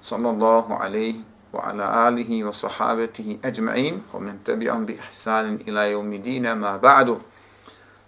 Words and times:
sallallahu 0.00 0.72
alaihi 0.80 1.24
wa 1.52 1.64
ala 1.66 2.06
alihi 2.06 2.44
wa 2.44 2.52
sahabatihi 2.52 3.38
ajma'in 3.42 4.02
wa 4.12 4.20
men 4.20 4.38
tabi'an 4.44 4.86
bi 4.86 4.92
ihsanin 4.92 5.62
ila 5.66 5.86
yawmi 5.86 6.40
ma 6.56 6.78
ba'du. 6.78 7.20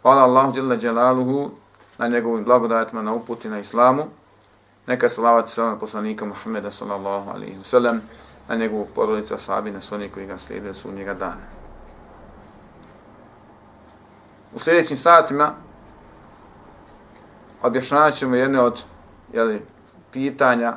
Hvala 0.03 0.23
Allahu 0.25 0.53
jalla 0.53 0.77
jalaluhu, 0.77 1.51
na 1.99 2.09
njegovim 2.09 2.45
blagodatima 2.45 3.03
na 3.03 3.15
uputi 3.15 3.49
na 3.49 3.59
islamu. 3.59 4.05
Neka 4.87 5.09
salavat 5.09 5.49
i 5.49 5.51
salam 5.51 5.79
poslanika 5.79 6.25
Muhammeda 6.25 6.71
sallallahu 6.71 7.31
alaihi 7.31 7.59
wa 7.59 7.65
sallam 7.65 8.01
na 8.49 8.57
njegovu 8.57 8.89
porodicu 8.95 9.35
ashabi 9.35 9.71
na 9.71 9.81
soni 9.81 10.09
koji 10.09 10.27
ga 10.27 10.39
slijede 10.39 10.75
su 10.75 10.93
njega 10.93 11.15
dana. 11.15 11.47
U 14.55 14.59
sljedećim 14.59 14.97
satima 14.97 15.53
objašnjavat 17.63 18.15
ćemo 18.15 18.37
jedne 18.37 18.61
od 18.61 18.83
jeli, 19.33 19.63
pitanja 20.13 20.77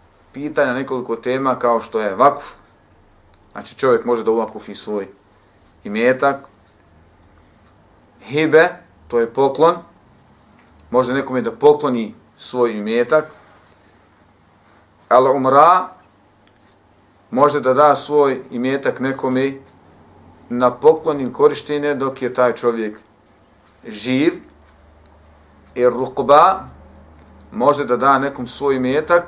pitanja, 0.33 0.73
nekoliko 0.73 1.15
tema 1.15 1.59
kao 1.59 1.81
što 1.81 1.99
je 1.99 2.15
vakuf. 2.15 2.53
Znači 3.51 3.75
čovjek 3.75 4.05
može 4.05 4.23
da 4.23 4.31
uvakufi 4.31 4.75
svoj 4.75 5.07
imetak. 5.83 6.35
Hibe, 8.21 8.69
to 9.07 9.19
je 9.19 9.33
poklon. 9.33 9.75
Može 10.89 11.13
nekome 11.13 11.41
da 11.41 11.51
pokloni 11.51 12.15
svoj 12.37 12.77
imetak. 12.77 13.25
Al 15.09 15.35
umra, 15.35 15.87
može 17.31 17.59
da 17.59 17.73
da 17.73 17.95
svoj 17.95 18.41
imetak 18.51 18.99
nekome 18.99 19.53
na 20.49 20.71
poklonim 20.71 21.33
korištenje 21.33 21.95
dok 21.95 22.21
je 22.21 22.33
taj 22.33 22.55
čovjek 22.55 22.99
živ. 23.87 24.33
I 25.75 25.85
rukba, 25.85 26.63
može 27.51 27.85
da 27.85 27.97
da 27.97 28.19
nekom 28.19 28.47
svoj 28.47 28.75
imetak 28.75 29.27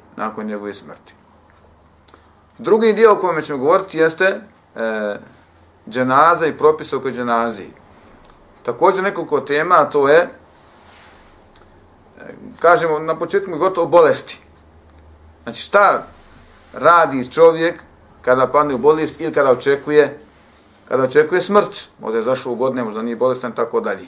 nakon 0.21 0.45
njegove 0.45 0.73
smrti. 0.73 1.13
Drugi 2.57 2.93
dio 2.93 3.13
o 3.13 3.15
kojem 3.15 3.41
ćemo 3.41 3.59
govoriti 3.59 3.97
jeste 3.97 4.25
e, 4.25 4.39
dženaza 5.89 6.45
i 6.45 6.57
propis 6.57 6.93
oko 6.93 7.11
dženaziji. 7.11 7.71
Također 8.63 9.03
nekoliko 9.03 9.41
tema, 9.41 9.75
a 9.75 9.89
to 9.89 10.09
je, 10.09 10.19
e, 10.19 10.29
kažemo 12.59 12.99
na 12.99 13.15
početku 13.15 13.57
gotovo 13.57 13.87
bolesti. 13.87 14.39
Znači 15.43 15.61
šta 15.61 16.05
radi 16.73 17.31
čovjek 17.31 17.81
kada 18.21 18.47
padne 18.47 18.73
u 18.73 18.77
bolest 18.77 19.21
ili 19.21 19.33
kada 19.33 19.51
očekuje 19.51 20.19
kada 20.91 21.03
očekuje 21.03 21.41
smrt, 21.41 21.87
možda 21.99 22.17
je 22.17 22.23
zašao 22.23 22.51
u 22.51 22.55
godine, 22.55 22.83
možda 22.83 23.01
nije 23.01 23.15
bolestan, 23.15 23.51
tako 23.51 23.79
dalje. 23.79 24.07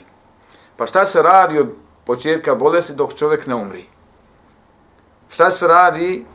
Pa 0.76 0.86
šta 0.86 1.06
se 1.06 1.22
radi 1.22 1.58
od 1.58 1.68
početka 2.04 2.54
bolesti 2.54 2.92
dok 2.92 3.14
čovjek 3.14 3.46
ne 3.46 3.54
umri? 3.54 3.86
Šta 5.28 5.50
se 5.50 5.66
radi 5.66 6.26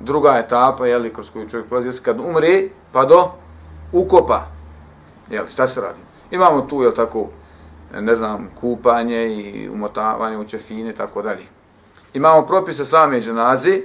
druga 0.00 0.38
etapa, 0.38 0.86
jeli, 0.86 1.12
kroz 1.12 1.30
koju 1.30 1.48
čovjek 1.48 1.68
prolazi, 1.68 2.02
kad 2.02 2.20
umre, 2.20 2.68
pa 2.92 3.04
do 3.04 3.30
ukopa. 3.92 4.46
Jeli, 5.30 5.50
šta 5.50 5.66
se 5.66 5.80
radi? 5.80 6.00
Imamo 6.30 6.60
tu, 6.60 6.82
jel 6.82 6.92
tako, 6.92 7.28
ne 8.00 8.16
znam, 8.16 8.50
kupanje 8.60 9.26
i 9.28 9.68
umotavanje 9.68 10.38
u 10.38 10.44
čefine, 10.44 10.94
tako 10.94 11.22
dalje. 11.22 11.46
Imamo 12.14 12.46
propise 12.46 12.84
same 12.84 13.20
dženazi, 13.20 13.82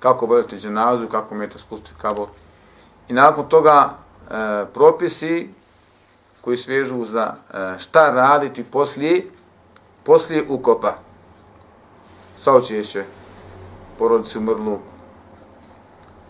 kako 0.00 0.26
boljete 0.26 0.56
dženazu, 0.56 1.08
kako 1.08 1.34
umijete 1.34 1.58
spustiti 1.58 2.00
kabor. 2.02 2.28
I 3.08 3.12
nakon 3.12 3.48
toga 3.48 3.90
e, 3.90 4.64
propisi 4.74 5.50
koji 6.40 6.56
svežu 6.56 7.04
za 7.04 7.34
e, 7.54 7.78
šta 7.78 8.10
raditi 8.10 8.64
poslije, 8.64 9.26
poslije 10.04 10.44
ukopa 10.48 10.94
saučešće 12.42 13.04
porodici 13.98 14.38
umrlu, 14.38 14.78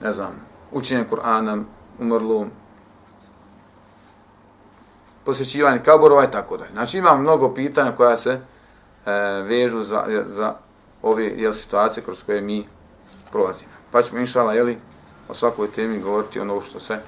ne 0.02 0.12
znam, 0.12 0.32
učenje 0.72 1.04
Kur'ana 1.10 1.62
umrlu, 1.98 2.46
posjećivanje 5.24 5.82
kaborova 5.84 6.24
i 6.24 6.30
tako 6.30 6.56
dalje. 6.56 6.70
Znači 6.72 6.98
imam 6.98 7.20
mnogo 7.20 7.54
pitanja 7.54 7.92
koja 7.92 8.16
se 8.16 8.30
e, 8.30 9.10
vežu 9.42 9.84
za, 9.84 10.24
za 10.26 10.54
ove 11.02 11.24
jel, 11.24 11.52
situacije 11.52 12.04
kroz 12.04 12.22
koje 12.22 12.40
mi 12.40 12.66
prolazimo. 13.30 13.70
Pa 13.90 14.02
ćemo 14.02 14.20
inšala, 14.20 14.54
jeli, 14.54 14.78
o 15.28 15.34
svakoj 15.34 15.70
temi 15.70 16.00
govoriti 16.00 16.40
ono 16.40 16.60
što 16.60 16.80
se, 16.80 16.98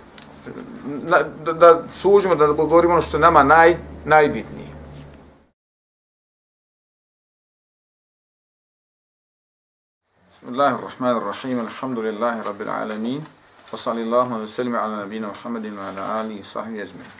na, 0.87 1.17
da, 1.45 1.53
da 1.53 1.83
sužimo, 1.91 2.35
da 2.35 2.47
govorimo 2.47 2.93
ono 2.93 3.03
što 3.03 3.17
je 3.17 3.21
nama 3.21 3.43
naj, 3.43 3.77
najbitnije. 4.05 4.74
Allahu 10.45 10.85
rahman 10.85 11.25
rahim 11.25 11.61
alhamdulillahi 11.61 12.45
rabbil 12.45 12.69
alamin. 12.69 13.25
Wa 13.73 13.79
sallallahu 13.79 14.31
wa 14.31 14.47
sallama 14.47 14.83
ala 14.85 14.97
nabina 15.07 15.33
muhammadin 15.33 15.73
wa 15.73 15.89
ala 15.89 16.21
alihi 16.21 16.45
wa 16.45 16.45
sahbihi 16.45 16.83
ajma'in. 16.85 17.13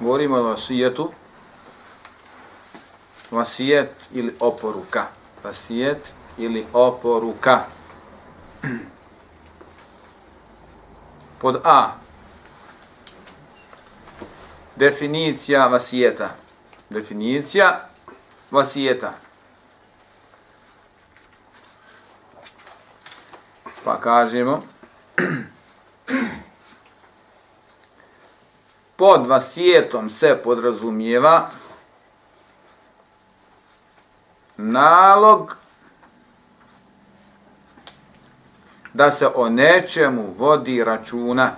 Govorimo 0.00 0.36
o 0.36 0.42
vasijetu. 0.52 1.08
Vasijet 3.30 3.88
ili 4.12 4.36
oporuka. 4.40 5.08
Vasijet 5.44 6.12
ili 6.36 6.66
oporuka. 6.72 7.64
Pod 11.40 11.60
a. 11.64 11.96
Definicija 14.76 15.66
vasijeta. 15.66 16.34
Definicija 16.90 17.88
vasijeta. 18.50 19.27
Pa 23.88 23.96
kažemo 24.00 24.60
pod 28.96 29.26
vasijetom 29.26 30.10
se 30.10 30.40
podrazumijeva 30.44 31.50
nalog 34.56 35.56
da 38.94 39.10
se 39.10 39.28
o 39.34 39.48
nečemu 39.48 40.34
vodi 40.38 40.84
računa. 40.84 41.50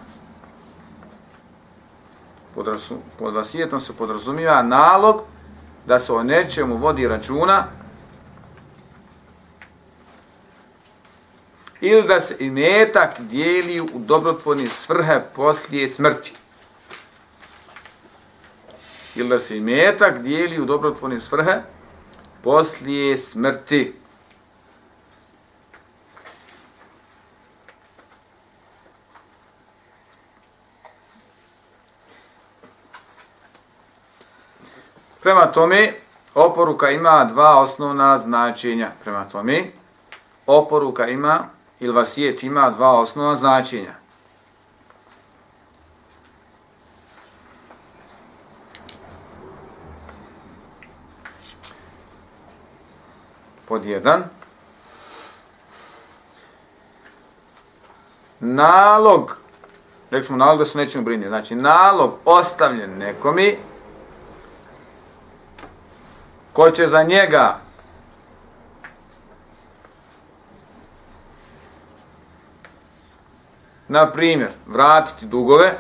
Pod 3.19 3.35
vasijetom 3.35 3.81
se 3.81 3.93
podrazumijeva 3.93 4.63
nalog 4.63 5.23
da 5.87 5.99
se 5.99 6.13
o 6.13 6.23
nečemu 6.23 6.77
vodi 6.77 7.09
računa 7.09 7.80
ili 11.81 12.09
da 12.09 12.21
se 12.21 12.37
imetak 12.39 13.21
dijeli 13.21 13.81
u 13.81 13.89
dobrotvorni 13.95 14.67
svrhe 14.67 15.21
poslije 15.37 15.89
smrti. 15.89 16.33
Ili 19.15 19.29
da 19.29 19.39
se 19.39 19.57
imetak 19.57 20.19
dijeli 20.19 20.61
u 20.61 20.65
dobrotvorni 20.65 21.21
svrhe 21.21 21.61
poslije 22.43 23.19
smrti. 23.19 23.95
Prema 35.23 35.47
tome, 35.47 35.93
oporuka 36.35 36.91
ima 36.91 37.25
dva 37.25 37.61
osnovna 37.61 38.19
značenja. 38.19 38.91
Prema 39.05 39.25
tome, 39.25 39.65
oporuka 40.47 41.09
ima 41.09 41.60
ili 41.81 41.93
vasijet 41.93 42.43
ima 42.43 42.71
dva 42.71 43.01
osnovna 43.01 43.37
značenja. 43.37 43.95
Pod 53.69 53.85
jedan, 53.85 54.25
nalog, 58.41 59.39
rekli 60.11 60.27
smo 60.27 60.37
nalog 60.37 60.59
da 60.59 60.65
se 60.65 60.79
nečemu 60.79 61.05
briniti, 61.05 61.29
znači 61.29 61.55
nalog 61.55 62.15
ostavljen 62.25 62.99
nekomi, 62.99 63.57
ko 66.53 66.71
će 66.71 66.89
za 66.89 67.03
njega 67.03 67.61
na 73.91 74.13
primjer 74.13 74.51
vratiti 74.67 75.27
dugove. 75.27 75.73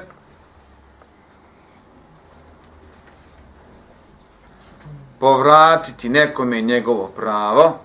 Povratiti 5.18 6.08
nekome 6.08 6.60
njegovo 6.60 7.06
pravo. 7.16 7.78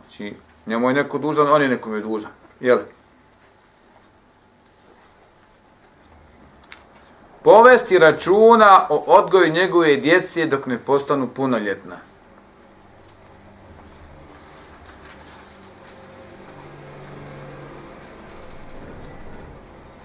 Znači 0.00 0.34
njemu 0.66 0.88
je 0.88 0.94
neko 0.94 1.18
dužan 1.18 1.48
on 1.48 1.62
je 1.62 1.68
nekome 1.68 2.00
dužan 2.00 2.30
jel? 2.60 2.78
Povesti 7.42 7.98
računa 7.98 8.86
o 8.88 9.04
odgoju 9.06 9.52
njegove 9.52 9.96
djece 9.96 10.46
dok 10.46 10.66
ne 10.66 10.78
postanu 10.78 11.28
punoljetna. 11.28 11.96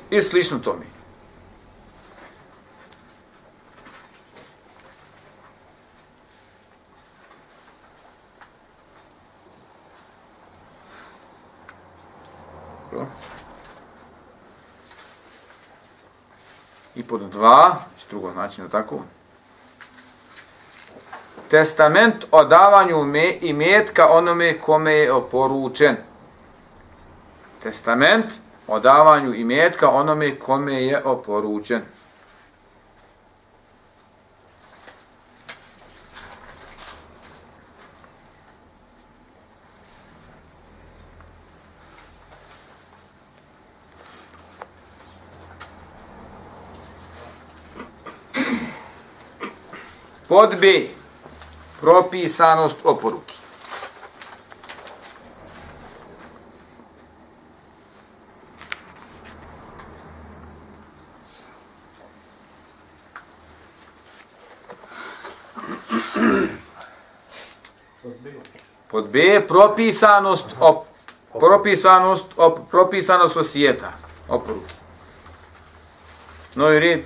I 0.10 0.22
slično 0.22 0.60
tome. 0.60 0.86
I 16.96 17.04
pod 17.04 17.22
dva, 17.22 17.76
znači 17.90 18.08
drugo 18.10 18.32
znači 18.32 18.62
na 18.62 18.70
tako. 18.70 19.00
Testament 21.50 22.26
o 22.32 22.46
davanju 22.46 23.04
me 23.04 23.38
i 23.42 23.54
metka 23.54 24.10
onome 24.10 24.60
kome 24.60 24.94
je 24.94 25.14
oporučen. 25.14 25.96
Testament 27.64 28.34
o 28.68 28.80
davanju 28.80 29.34
i 29.34 29.44
metka 29.44 29.90
onome 29.90 30.36
kome 30.36 30.84
je 30.84 31.04
oporučen. 31.04 31.82
Pod 50.28 50.60
B. 50.60 50.88
Propisanost 51.82 52.78
oporuki. 52.84 53.38
Pod 68.88 69.07
B. 69.18 69.42
Propisanost 69.48 70.56
op, 70.60 70.86
propisanost 71.32 72.26
op, 72.36 72.60
propisanost 72.70 73.36
osijeta. 73.36 73.92
Oporuki. 74.28 74.74
Novi 76.56 76.80
red. 76.80 77.04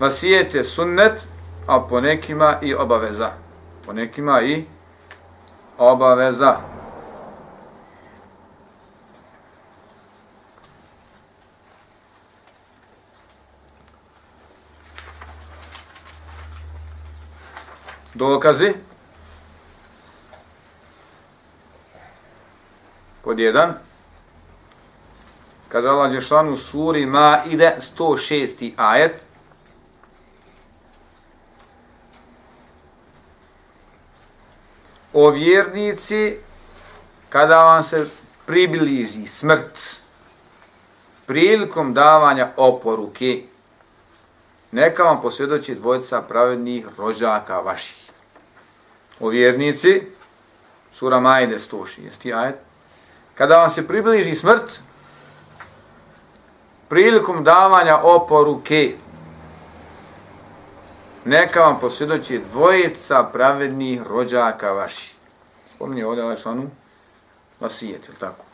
Vasijete 0.00 0.64
sunnet, 0.64 1.28
a 1.66 1.80
po 1.80 2.00
nekima 2.00 2.58
i 2.62 2.74
obaveza. 2.74 3.30
Po 3.86 3.92
nekima 3.92 4.42
i 4.42 4.64
obaveza. 5.78 6.56
Dokazi. 18.14 18.93
Pod 23.34 23.40
jedan. 23.40 23.74
Kaže 25.68 25.88
Allah 25.90 26.06
Đešanu 26.06 26.54
suri 26.56 27.02
Ma 27.06 27.42
ide 27.50 27.76
106. 27.80 28.72
ajet. 28.76 29.24
o 35.12 35.30
vjernici 35.30 36.36
kada 37.28 37.64
vam 37.64 37.82
se 37.82 38.06
približi 38.46 39.26
smrt 39.26 40.02
prilikom 41.26 41.94
davanja 41.94 42.50
oporuke 42.56 43.42
neka 44.70 45.02
vam 45.02 45.20
posvjedoči 45.22 45.74
dvojica 45.74 46.22
pravednih 46.22 46.86
rođaka 46.98 47.60
vaših. 47.60 48.10
O 49.20 49.28
vjernici, 49.28 50.02
sura 50.92 51.20
Majde 51.20 51.58
106. 51.58 52.36
ajet, 52.36 52.56
kada 53.34 53.56
vam 53.56 53.70
se 53.70 53.86
približi 53.86 54.34
smrt, 54.34 54.80
prilikom 56.88 57.44
davanja 57.44 57.98
oporuke, 58.02 58.96
neka 61.24 61.60
vam 61.60 61.80
posvjedoči 61.80 62.38
dvojica 62.38 63.24
pravednih 63.32 64.02
rođaka 64.02 64.72
vaši. 64.72 65.14
Spominje 65.74 66.06
ovdje 66.06 66.24
ovaj 66.24 66.36
članu 66.36 66.70
vasijet, 67.60 68.08
ili 68.08 68.16
tako? 68.18 68.44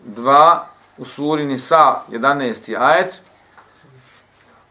Dva 0.00 0.68
u 0.98 1.04
suri 1.04 1.44
Nisa, 1.44 2.00
11. 2.08 2.76
ajet, 2.80 3.20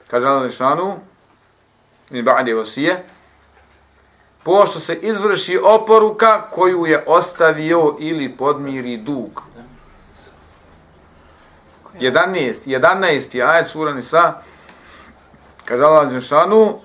kaže 0.08 0.28
Allah 0.28 0.44
Lešanu, 0.44 1.00
ni 2.10 2.24
ba'de 2.24 2.54
vasije, 2.54 3.04
pošto 4.44 4.80
se 4.80 4.96
izvrši 4.96 5.60
oporuka 5.64 6.50
koju 6.50 6.86
je 6.86 7.04
ostavio 7.08 7.96
ili 8.00 8.38
podmiri 8.38 8.98
dug. 8.98 9.42
11, 12.00 12.66
11. 12.66 13.48
ajet 13.48 13.68
sura 13.68 13.94
Nisa, 13.94 14.42
kaže 15.66 15.84
Allah 15.84 16.12
Đešanu, 16.12 16.80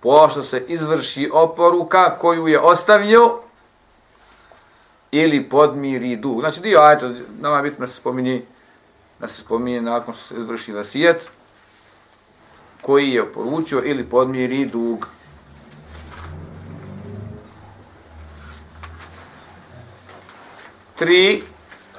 pošto 0.00 0.42
se 0.42 0.64
izvrši 0.68 1.30
oporuka 1.32 2.18
koju 2.18 2.48
je 2.48 2.60
ostavio 2.60 3.38
ili 5.10 5.48
podmiri 5.48 6.16
dug. 6.16 6.40
Znači 6.40 6.60
dio 6.60 6.80
ajeta, 6.80 7.10
nama 7.40 7.62
bitno 7.62 7.86
se 7.86 7.96
spominje 7.96 8.42
da 9.18 9.28
se 9.28 9.40
spominje 9.40 9.82
nakon 9.82 10.14
što 10.14 10.22
se 10.22 10.34
izvrši 10.38 10.72
vasijet, 10.72 11.30
koji 12.82 13.10
je 13.10 13.22
oporučio 13.22 13.82
ili 13.84 14.04
podmiri 14.04 14.64
dug. 14.64 15.08
Tri, 20.96 21.42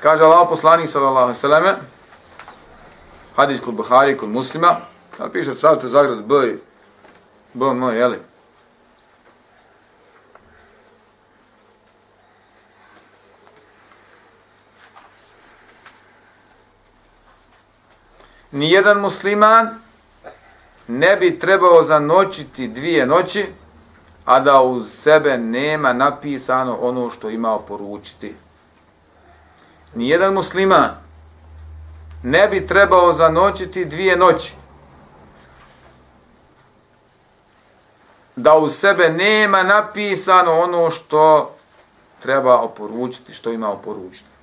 kaže 0.02 0.24
Allah 0.24 0.48
poslanik 0.50 0.90
sallallahu 0.90 1.34
sallame, 1.34 1.76
hadis 3.36 3.62
kod 3.62 3.74
Buhari, 3.74 4.18
kod 4.18 4.30
muslima, 4.30 4.78
a 5.20 5.30
piše 5.30 5.54
stavite 5.54 5.88
zagrad 5.88 6.26
B, 6.26 6.58
B, 7.54 7.66
moj, 7.74 7.98
jeli? 7.98 8.18
Nijedan 18.52 19.00
musliman 19.00 19.80
ne 20.88 21.16
bi 21.16 21.40
trebao 21.40 21.84
zanočiti 21.84 22.68
dvije 22.68 23.06
noći, 23.06 23.46
a 24.26 24.40
da 24.40 24.62
uz 24.62 24.92
sebe 24.92 25.38
nema 25.38 25.94
napisano 25.94 26.78
ono 26.82 27.10
što 27.10 27.30
imao 27.30 27.60
poručiti. 27.60 28.47
Nijedan 29.96 30.34
musliman 30.34 30.90
ne 32.24 32.48
bi 32.48 32.68
trebao 32.68 33.14
zanoćiti 33.14 33.86
dvije 33.86 34.16
noći, 34.16 34.54
da 38.36 38.58
u 38.58 38.70
sebe 38.70 39.10
nema 39.10 39.64
napisano 39.64 40.60
ono 40.60 40.90
što 40.90 41.56
treba 42.22 42.58
oporučiti, 42.58 43.34
što 43.34 43.52
ima 43.52 43.72
oporučiti. 43.72 44.37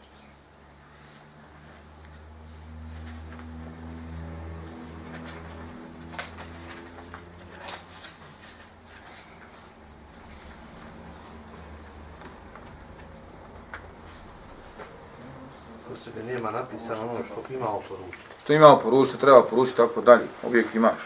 Nema 16.35 16.51
napisano 16.51 17.01
ono 17.03 17.25
što 17.25 17.55
ima 17.55 17.69
oporučiti. 17.69 18.27
Što 18.43 18.53
ima 18.53 18.69
oporučiti, 18.69 19.19
treba 19.19 19.43
poručiti, 19.43 19.77
tako 19.77 20.01
dalje. 20.01 20.27
Uvijek 20.43 20.75
imaš. 20.75 20.99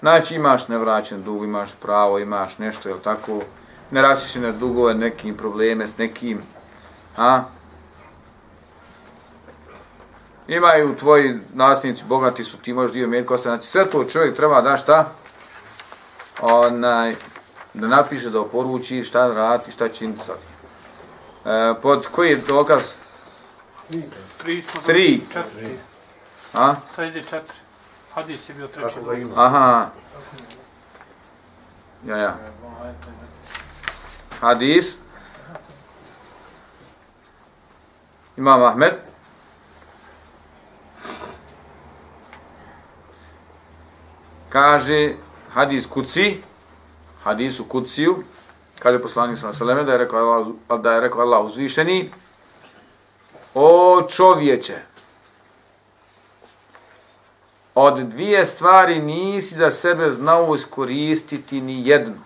Znači 0.00 0.34
imaš 0.34 0.68
nevraćen 0.68 1.22
dug, 1.22 1.44
imaš 1.44 1.70
pravo, 1.82 2.18
imaš 2.18 2.58
nešto, 2.58 2.88
jel 2.88 2.98
tako, 2.98 3.40
nerasišene 3.90 4.52
dugove, 4.52 4.94
nekim 4.94 5.36
probleme 5.36 5.88
s 5.88 5.98
nekim, 5.98 6.42
a? 7.16 7.42
Imaju 10.48 10.96
tvoji 10.96 11.38
nasljednici, 11.54 12.04
bogati 12.04 12.44
su, 12.44 12.56
ti 12.56 12.72
možeš 12.72 12.92
dio 12.92 13.08
mjerka 13.08 13.34
ostati. 13.34 13.48
Znači 13.48 13.68
sve 13.68 13.90
to 13.90 14.04
čovjek 14.04 14.36
treba 14.36 14.60
da 14.60 14.76
šta? 14.76 15.06
Onaj, 16.40 17.14
da 17.74 17.86
napiše, 17.86 18.30
da 18.30 18.40
oporuči 18.40 19.04
šta 19.04 19.26
radi, 19.28 19.72
šta 19.72 19.88
čini 19.88 20.14
sad. 20.26 20.36
E, 21.44 21.74
pod 21.82 22.06
koji 22.06 22.30
je 22.30 22.36
dokaz? 22.36 22.82
Tri. 24.38 24.62
Tri. 24.86 25.20
Četiri. 25.32 25.78
A? 26.54 26.74
Sad 26.94 27.08
ide 27.08 27.22
četiri. 27.22 27.56
Hadis 28.14 28.48
je 28.48 28.54
bio 28.54 28.66
treći. 28.66 28.98
Aha. 29.36 29.90
Ja, 32.06 32.16
ja. 32.16 32.38
Hadis. 34.40 34.94
Imam 38.36 38.62
Ahmed. 38.62 38.92
Kaže 44.48 45.14
hadis 45.54 45.86
kuci, 45.86 46.42
hadisu 47.24 47.64
kuciju, 47.64 48.22
kaže 48.78 49.02
poslanik 49.02 49.38
sa 49.38 49.52
Seleme 49.52 49.82
da 49.82 49.92
je 49.92 49.98
rekao 49.98 50.18
Allah, 50.18 50.80
da 50.80 50.92
je 50.92 51.00
rekao 51.00 51.20
Allah 51.20 51.44
uzvišeni, 51.44 52.10
o 53.54 54.02
čovječe, 54.10 54.76
od 57.74 57.98
dvije 57.98 58.46
stvari 58.46 58.98
nisi 58.98 59.54
za 59.54 59.70
sebe 59.70 60.12
znao 60.12 60.54
iskoristiti 60.54 61.60
ni 61.60 61.88
jednu. 61.88 62.18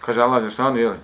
Kaže 0.00 0.22
Allah 0.22 0.42
za 0.42 0.50
šta 0.50 0.68
je? 0.68 0.98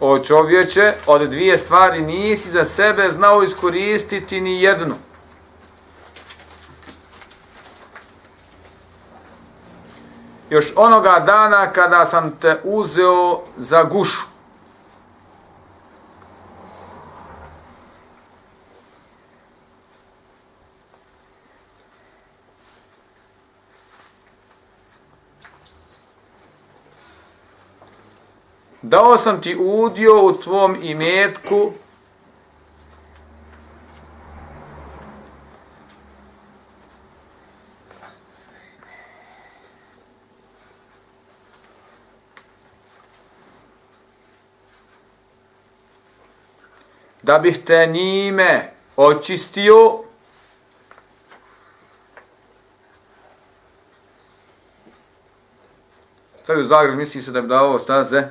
O 0.00 0.18
čovječe, 0.18 0.94
od 1.06 1.30
dvije 1.30 1.58
stvari 1.58 2.00
nisi 2.00 2.50
za 2.50 2.64
sebe 2.64 3.10
znao 3.10 3.42
iskoristiti 3.42 4.40
ni 4.40 4.62
jednu. 4.62 4.94
Još 10.52 10.72
onoga 10.76 11.22
dana 11.26 11.72
kada 11.72 12.06
sam 12.06 12.30
te 12.40 12.60
uzeo 12.64 13.40
za 13.56 13.82
gušu. 13.84 14.20
Dao 28.82 29.18
sam 29.18 29.40
ti 29.40 29.56
udio 29.60 30.26
u 30.26 30.32
tvom 30.32 30.76
imetku 30.82 31.72
da 47.32 47.38
bih 47.38 47.58
te 47.64 47.86
njime 47.86 48.70
očistio 48.96 49.98
Stavite 56.42 56.64
u 56.64 56.68
zagrad, 56.68 56.96
misli 56.96 57.22
se 57.22 57.30
da 57.30 57.40
bi 57.40 57.48
dao 57.48 57.78
staze. 57.78 58.22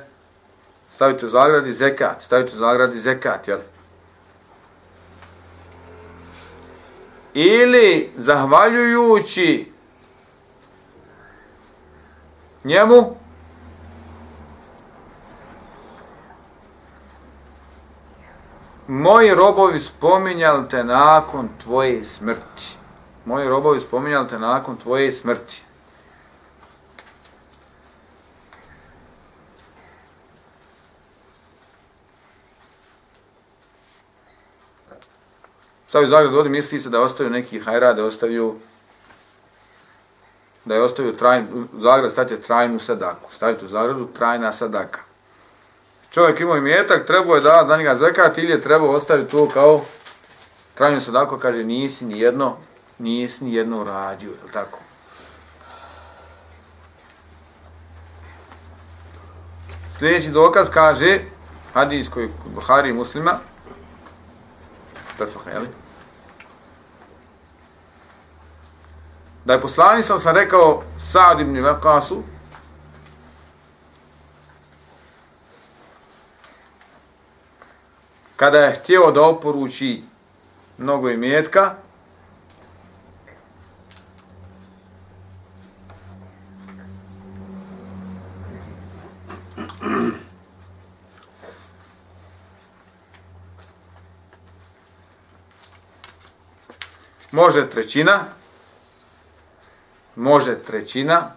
Stavite 0.94 1.26
u 1.26 1.28
zagradi 1.28 1.72
zekat. 1.72 2.22
Stavite 2.22 2.56
u 2.56 2.58
zagradi 2.58 3.00
zekat, 3.00 3.48
jel? 3.48 3.58
Ili 7.34 8.10
zahvaljujući 8.16 9.72
njemu 12.64 13.16
moji 18.92 19.34
robovi 19.34 19.78
spominjali 19.78 20.68
te 20.68 20.84
nakon 20.84 21.48
tvoje 21.62 22.04
smrti. 22.04 22.76
Moji 23.24 23.48
robovi 23.48 23.80
spominjali 23.80 24.28
te 24.28 24.38
nakon 24.38 24.76
tvoje 24.76 25.12
smrti. 25.12 25.62
Stavio 35.88 36.08
Zagrad 36.08 36.34
ovdje, 36.34 36.50
misli 36.50 36.80
se 36.80 36.90
da 36.90 36.96
je 36.96 37.04
ostavio 37.04 37.32
neki 37.32 37.60
hajra, 37.60 37.92
da 37.92 38.00
je 38.00 38.06
ostavio 38.06 38.54
da 40.64 40.74
je 40.74 40.82
ostavio 40.82 41.12
trajn, 41.12 41.68
Zagrad 41.72 42.10
stavite 42.10 42.40
trajnu 42.40 42.78
sadaku. 42.78 43.32
Stavite 43.34 43.64
u 43.64 43.68
Zagradu 43.68 44.06
trajna 44.06 44.52
sadaka. 44.52 45.11
Čovjek 46.12 46.40
imao 46.40 46.56
imetak, 46.56 47.06
trebao 47.06 47.34
je 47.34 47.40
da 47.40 47.64
da 47.68 47.76
njega 47.76 47.96
zekat 47.96 48.38
ili 48.38 48.52
je 48.52 48.60
trebao 48.60 48.90
ostaviti 48.90 49.30
to 49.30 49.48
kao 49.48 49.80
trajnu 50.74 51.00
sadako, 51.00 51.38
kaže 51.38 51.64
nisi 51.64 52.04
ni 52.04 52.20
jedno, 52.20 52.56
nisi 52.98 53.44
ni 53.44 53.54
jedno 53.54 53.84
radio, 53.84 54.30
je 54.30 54.52
tako? 54.52 54.78
Sljedeći 59.98 60.30
dokaz 60.30 60.68
kaže, 60.70 61.20
hadis 61.74 62.08
koji 62.08 62.28
Buhari 62.54 62.88
i 62.88 62.92
muslima, 62.92 63.38
Tefah, 65.18 65.42
jeli? 65.54 65.68
Da 69.44 69.52
je 69.52 69.60
poslanik 69.60 70.04
sam 70.04 70.20
sam 70.20 70.36
rekao 70.36 70.82
Sa'd 70.98 71.40
ibn 71.40 71.64
Vakasu, 71.64 72.22
kada 78.42 78.58
je 78.58 78.74
htio 78.74 79.10
da 79.10 79.22
oporuči 79.22 80.02
mnogo 80.78 81.10
imetka, 81.10 81.74
može 97.30 97.70
trećina, 97.70 98.24
može 100.16 100.58
trećina, 100.62 101.30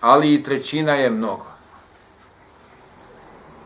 ali 0.00 0.34
i 0.34 0.42
trećina 0.42 0.94
je 0.94 1.10
mnogo. 1.10 1.59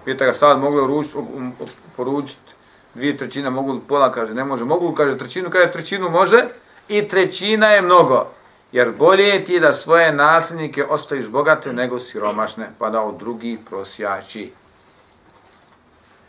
Pita 0.04 0.25
ga 0.25 0.32
sad 0.32 0.61
mogli 0.61 0.87
ruč, 0.87 1.06
um, 1.14 1.52
poručiti 1.96 2.54
dvije 2.94 3.16
trećine, 3.16 3.50
mogu 3.50 3.73
li 3.73 3.80
pola, 3.88 4.11
kaže, 4.11 4.34
ne 4.34 4.44
može, 4.44 4.64
mogu 4.64 4.92
kaže 4.92 5.18
trećinu, 5.18 5.50
kaže 5.50 5.73
trećinu 5.73 6.11
može 6.11 6.44
i 6.88 7.08
trećina 7.08 7.66
je 7.66 7.82
mnogo. 7.82 8.26
Jer 8.73 8.92
bolje 8.99 9.25
je 9.25 9.44
ti 9.44 9.61
da 9.61 9.73
svoje 9.73 10.12
nasljednike 10.12 10.84
ostaviš 10.84 11.28
bogate 11.28 11.73
nego 11.73 11.99
siromašne, 11.99 12.70
pa 12.78 12.90
da 12.90 13.00
od 13.00 13.16
drugih 13.18 13.58
prosjači. 13.70 14.52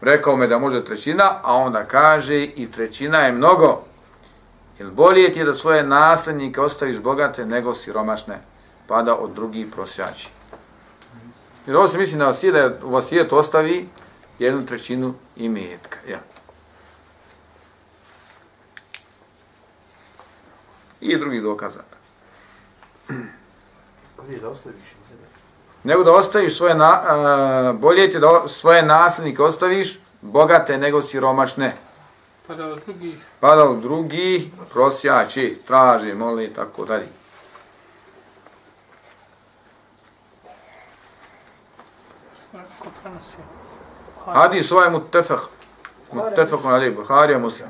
Rekao 0.01 0.35
me 0.35 0.47
da 0.47 0.59
može 0.59 0.85
trećina, 0.85 1.39
a 1.43 1.53
onda 1.53 1.83
kaže 1.85 2.43
i 2.43 2.71
trećina 2.71 3.17
je 3.17 3.31
mnogo. 3.31 3.81
Jer 4.79 4.89
bolje 4.91 5.33
ti 5.33 5.43
da 5.43 5.53
svoje 5.53 5.83
nasljednike 5.83 6.61
ostaviš 6.61 6.99
bogate 6.99 7.45
nego 7.45 7.73
siromašne, 7.73 8.39
pa 8.87 9.01
da 9.01 9.15
od 9.15 9.31
drugih 9.31 9.67
prosjači. 9.75 10.29
Jer 11.67 11.77
ovo 11.77 11.87
se 11.87 11.97
misli 11.97 12.17
na 12.17 12.25
vasijet, 12.25 12.53
da 12.53 12.71
u 12.83 12.91
vasijet 12.91 13.33
ostavi 13.33 13.89
jednu 14.39 14.65
trećinu 14.65 15.13
imetka. 15.35 15.97
Ja. 16.09 16.19
I 21.01 21.17
drugi 21.17 21.41
dokazat. 21.41 21.85
Bolje 24.17 24.39
da 24.41 24.49
ostaviš. 24.49 24.95
Nego 25.83 26.03
da 26.03 26.13
ostaviš 26.13 26.57
svoje, 26.57 26.75
na, 26.75 27.01
uh, 27.71 27.79
bolje 27.79 28.09
ti 28.09 28.19
da 28.19 28.47
svoje 28.47 28.83
nasljednike 28.83 29.41
ostaviš 29.41 29.99
bogate 30.21 30.77
nego 30.77 31.01
siromašne. 31.01 31.75
Pa 32.47 32.55
da 32.55 32.65
od 32.65 32.79
drugih, 32.85 33.15
Pa 33.39 33.55
da 33.55 33.69
od 33.69 33.79
drugih 33.79 34.47
prosjači, 34.73 35.61
traži, 35.67 36.13
moli 36.13 36.45
i 36.45 36.53
tako 36.53 36.85
dalje. 36.85 37.07
ko 42.79 42.89
prenosi. 42.89 42.94
Hadis 44.25 44.71
ovaj 44.71 44.89
mutefak. 44.89 45.39
Mutefak 46.11 46.63
na 46.63 46.73
ali, 46.73 46.91
Buharija 46.91 47.39
muslim. 47.39 47.67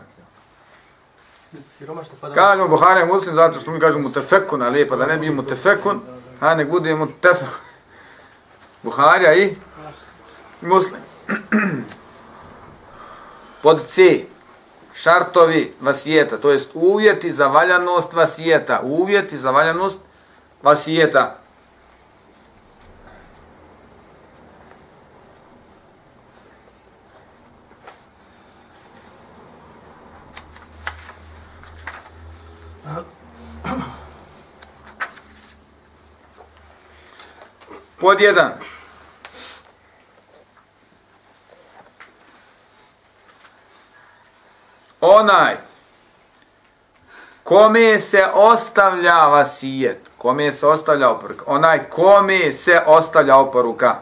Kažemo 2.36 2.68
Buharija 2.68 3.06
muslim 3.06 3.36
zato 3.36 3.60
što 3.60 3.72
mi 3.72 3.80
kažemo 3.80 4.04
mutefekun, 4.04 4.62
ali 4.62 4.88
pa 4.88 4.96
da 4.96 5.06
ne 5.06 5.18
bi 5.18 5.30
mutefekun, 5.30 6.02
a 6.40 6.56
nek 6.56 6.70
bude 6.70 6.96
mutefak. 6.96 7.62
Buharija 8.84 9.34
i 9.34 9.56
muslim. 10.62 11.02
Pod 13.62 13.88
C. 13.88 14.26
Šartovi 14.94 15.74
vasijeta, 15.82 16.38
to 16.38 16.52
jest 16.52 16.72
uvjeti 16.74 17.32
za 17.32 17.48
valjanost 17.48 18.14
vasijeta. 18.14 18.80
Uvjeti 18.84 19.38
za 19.38 19.52
valjanost 19.52 20.00
vasijeta. 20.64 21.45
Pod 38.06 38.22
jedan. 38.22 38.52
Onaj 45.02 45.56
kome 47.44 48.00
se 48.00 48.26
ostavlja 48.34 49.28
vasijet, 49.28 50.12
kome 50.18 50.52
se 50.52 50.68
ostavlja 50.68 51.10
oporuka, 51.10 51.44
onaj 51.48 51.90
kome 51.90 52.54
se 52.54 52.82
ostavlja 52.86 53.38
oporuka, 53.38 53.96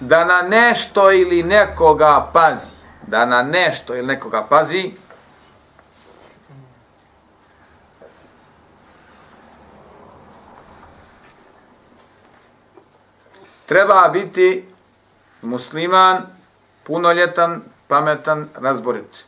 da 0.00 0.24
na 0.24 0.42
nešto 0.42 1.12
ili 1.12 1.42
nekoga 1.42 2.30
pazi, 2.32 2.70
da 3.06 3.24
na 3.24 3.42
nešto 3.42 3.96
ili 3.96 4.06
nekoga 4.06 4.46
pazi, 4.48 4.92
treba 13.72 14.08
biti 14.08 14.64
musliman, 15.42 16.22
punoljetan, 16.84 17.62
pametan, 17.88 18.48
razborit. 18.54 19.24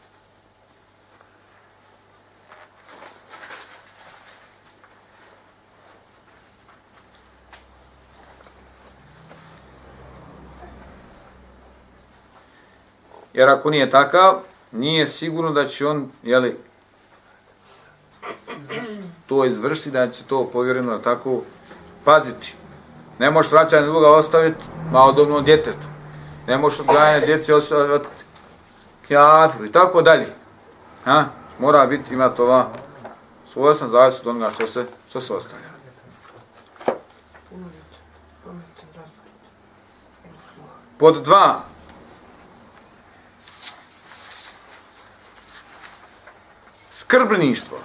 Jer 13.32 13.48
ako 13.48 13.70
nije 13.70 13.90
takav, 13.90 14.40
nije 14.72 15.06
sigurno 15.06 15.50
da 15.50 15.66
će 15.66 15.86
on, 15.86 16.10
jeli, 16.22 16.56
to 19.26 19.44
izvršiti, 19.44 19.90
da 19.90 20.10
će 20.10 20.24
to 20.24 20.50
povjereno 20.52 20.98
tako 20.98 21.42
paziti. 22.04 22.54
Ne 23.18 23.30
možeš 23.30 23.52
vraćanje 23.52 23.86
duga 23.86 24.10
ostaviti 24.10 24.64
malodobnom 24.92 25.44
djetetu. 25.44 25.86
Ne 26.46 26.58
možeš 26.58 26.80
odgajanje 26.80 27.26
djeci 27.26 27.52
ostaviti 27.52 28.08
kjafiru 29.08 29.64
i 29.64 29.72
tako 29.72 30.02
dalje. 30.02 30.26
Ha? 31.04 31.24
Mora 31.58 31.86
biti, 31.86 32.14
ima 32.14 32.28
to 32.28 32.44
ova 32.44 32.66
svojstven 33.48 33.90
zavisno 33.90 34.20
od 34.20 34.36
onoga 34.36 34.50
što 34.50 34.66
se, 34.66 34.86
što 35.08 35.20
se 35.20 35.34
ostavlja. 35.34 35.64
Pod 40.98 41.22
dva. 41.22 41.60
Skrbništvo. 46.90 47.78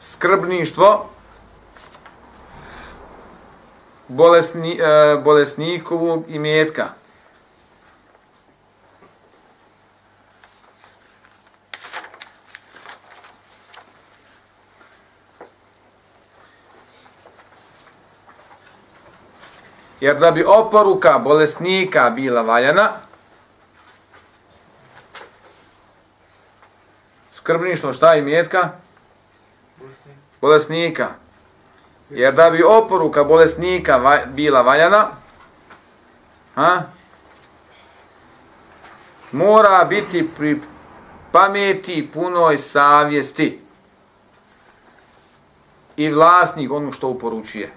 Skrbništvo 0.00 1.13
bolesni, 4.08 4.78
e, 4.80 5.16
bolesnikovog 5.24 6.24
imetka. 6.28 6.88
Jer 20.00 20.18
da 20.18 20.30
bi 20.30 20.44
oporuka 20.44 21.18
bolesnika 21.18 22.10
bila 22.10 22.42
valjana, 22.42 22.90
skrbništvo 27.32 27.92
šta 27.92 28.12
je 28.12 28.20
imetka? 28.20 28.70
Bolesnika. 30.40 31.23
Jer 32.10 32.34
da 32.34 32.50
bi 32.50 32.62
oporuka 32.62 33.24
bolesnika 33.24 33.96
va, 33.96 34.18
bila 34.26 34.62
valjana, 34.62 35.08
ha, 36.54 36.82
mora 39.32 39.84
biti 39.84 40.28
pri 40.36 40.60
pameti 41.32 42.10
punoj 42.12 42.58
savjesti 42.58 43.60
i 45.96 46.10
vlasnik 46.10 46.72
ono 46.72 46.92
što 46.92 47.08
uporučuje. 47.08 47.72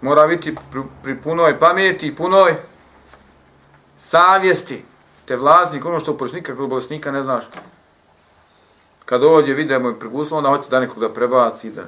Mora 0.00 0.26
biti 0.26 0.56
pri, 0.72 0.82
pri 1.02 1.16
punoj 1.16 1.58
pameti 1.58 2.06
i 2.06 2.16
punoj 2.16 2.54
savjesti. 3.98 4.84
Te 5.24 5.36
vlasnik 5.36 5.84
ono 5.84 6.00
što 6.00 6.12
uporučuje, 6.12 6.42
kako 6.42 6.66
bolesnika 6.66 7.10
ne 7.10 7.22
znaš 7.22 7.44
kad 9.12 9.20
dođe, 9.20 9.54
vidimo 9.54 9.90
i 9.90 9.98
preguslo, 9.98 10.38
onda 10.38 10.48
hoće 10.48 10.70
da 10.70 10.80
nekog 10.80 11.00
da 11.00 11.12
prebaci, 11.12 11.70
da... 11.70 11.82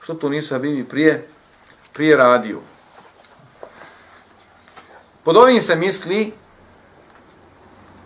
Što 0.00 0.14
to 0.14 0.28
nisu 0.28 0.54
Habibi 0.54 0.84
prije, 0.84 1.28
prije 1.92 2.16
radio? 2.16 2.58
Pod 5.24 5.36
ovim 5.36 5.60
se 5.60 5.76
misli 5.76 6.32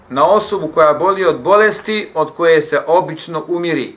na 0.08 0.26
osobu 0.26 0.68
koja 0.68 0.94
boli 0.94 1.24
od 1.24 1.40
bolesti 1.40 2.10
od 2.14 2.34
koje 2.34 2.62
se 2.62 2.82
obično 2.86 3.44
umiri. 3.48 3.96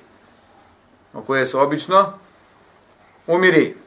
Od 1.14 1.26
koje 1.26 1.46
se 1.46 1.58
obično 1.58 2.14
umiri. 3.28 3.78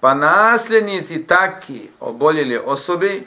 Pa 0.00 0.14
nasljednici 0.14 1.26
taki 1.26 1.88
oboljeli 2.00 2.58
osobi 2.64 3.26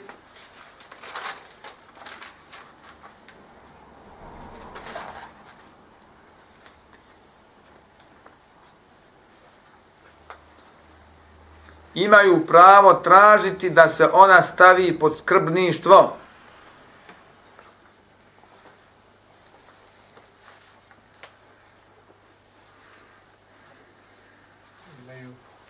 imaju 11.96 12.46
pravo 12.46 12.94
tražiti 12.94 13.70
da 13.70 13.88
se 13.88 14.08
ona 14.12 14.42
stavi 14.42 14.98
pod 14.98 15.18
skrbništvo. 15.18 16.16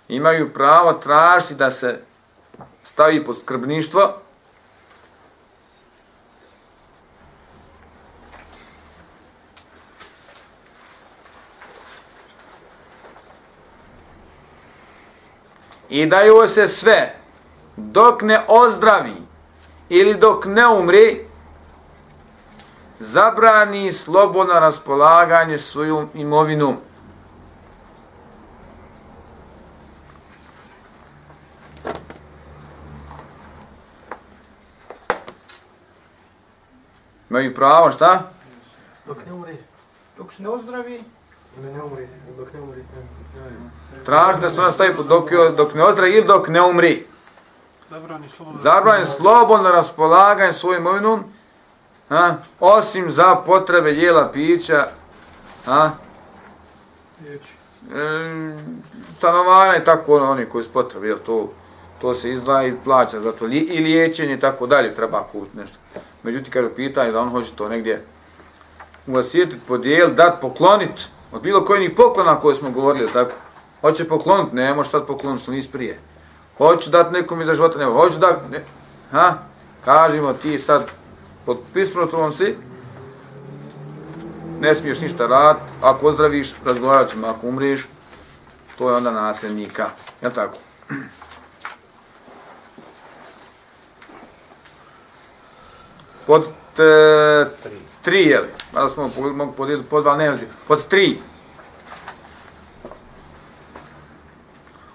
Imaju 0.08 0.52
pravo 0.52 0.92
tražiti 0.92 1.54
da 1.54 1.70
se 1.70 2.00
stavi 2.82 3.24
pod 3.24 3.38
skrbništvo. 3.40 4.25
I 15.96 16.06
da 16.06 16.20
joj 16.20 16.48
se 16.48 16.68
sve 16.68 17.14
dok 17.76 18.22
ne 18.22 18.40
ozdravi 18.48 19.16
ili 19.88 20.14
dok 20.14 20.44
ne 20.46 20.66
umri 20.66 21.26
zabrani 22.98 23.92
slobodno 23.92 24.54
raspolaganje 24.54 25.58
svojom 25.58 26.08
imovinom. 26.14 26.76
Imaju 37.30 37.54
pravo, 37.54 37.90
šta? 37.90 38.30
Dok 39.06 39.26
ne 39.26 39.32
umri. 39.32 39.56
Dok 40.18 40.32
se 40.32 40.42
ne 40.42 40.48
ozdravi, 40.48 41.04
Ne, 41.62 41.72
ne 41.72 41.82
umri. 41.82 42.08
Dok 42.38 42.52
ne 42.52 42.60
umri. 42.60 42.84
Traži 44.04 44.40
da 44.40 44.50
se 44.50 44.60
ona 44.60 44.70
stavi 44.70 44.94
dok, 45.08 45.30
dok 45.56 45.74
ne 45.74 45.84
ozdravi 45.84 46.12
ili 46.12 46.26
dok 46.26 46.48
ne 46.48 46.62
umri. 46.62 47.06
zabrani 48.58 49.04
slobodno. 49.04 49.70
Raspolaganje 49.70 50.52
svojim 50.52 50.80
imovinom, 50.82 51.24
a, 52.10 52.34
osim 52.60 53.10
za 53.10 53.34
potrebe 53.46 53.90
jela, 53.90 54.32
pića, 54.32 54.86
a, 55.66 55.90
e, 57.26 57.38
stanovanja 59.16 59.76
i 59.76 59.84
tako 59.84 60.16
ono, 60.16 60.30
oni 60.30 60.46
koji 60.46 60.64
su 60.64 60.72
potrebe, 60.72 61.06
jel 61.06 61.18
to, 61.26 61.52
to 62.00 62.14
se 62.14 62.30
izdvaja 62.30 62.68
i 62.68 62.76
plaća 62.84 63.20
za 63.20 63.32
to, 63.32 63.44
li, 63.44 63.58
i 63.58 63.80
liječenje 63.80 64.34
i 64.34 64.40
tako 64.40 64.66
dalje, 64.66 64.94
treba 64.94 65.22
kupiti 65.32 65.56
nešto. 65.56 65.78
Međutim, 66.22 66.52
kada 66.52 66.66
je 66.66 66.74
pitanje 66.74 67.12
da 67.12 67.20
on 67.20 67.30
hoće 67.30 67.52
to 67.54 67.68
negdje 67.68 68.04
uvasijetiti, 69.06 69.66
podijeliti, 69.68 70.16
dat, 70.16 70.40
pokloniti, 70.40 71.06
od 71.36 71.42
bilo 71.42 71.64
kojih 71.64 71.90
poklona 71.96 72.40
koje 72.40 72.54
smo 72.54 72.70
govorili, 72.70 73.12
tako, 73.12 73.32
hoće 73.80 74.08
poklonit, 74.08 74.52
ne 74.52 74.74
može 74.74 74.90
sad 74.90 75.06
poklonit 75.06 75.42
što 75.42 75.52
nisi 75.52 75.72
prije. 75.72 75.98
Hoću 76.58 76.90
dati 76.90 77.12
nekom 77.12 77.42
iza 77.42 77.54
života, 77.54 77.78
ne, 77.78 77.84
hoću 77.84 78.18
da, 78.18 78.40
ne, 78.50 78.64
ha, 79.10 79.34
kažemo 79.84 80.32
ti 80.32 80.58
sad, 80.58 80.86
pod 81.46 81.58
pismenotom 81.74 82.32
si, 82.32 82.56
ne 84.60 84.74
smiješ 84.74 85.00
ništa 85.00 85.26
rad, 85.26 85.56
ako 85.82 86.08
ozdraviš, 86.08 86.54
razgovarat 86.64 87.10
ćemo, 87.10 87.26
ako 87.26 87.46
umriš, 87.46 87.86
to 88.78 88.90
je 88.90 88.96
onda 88.96 89.10
nasljednika, 89.10 89.86
jel 90.22 90.30
tako? 90.32 90.56
Pod 96.26 96.46
te, 96.76 97.46
tri, 98.02 98.22
jeli, 98.22 98.48
Pa 98.76 98.82
mada 98.82 98.94
smo 98.94 99.10
mogu 99.32 99.52
podijeliti 99.52 99.88
pod 99.90 100.02
dva, 100.02 100.16
ne 100.16 100.34
znam, 100.34 100.50
pod 100.68 100.88
tri. 100.88 101.18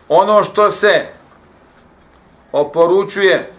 Ono 0.09 0.43
što 0.43 0.71
se 0.71 1.05
oporučuje 2.51 3.53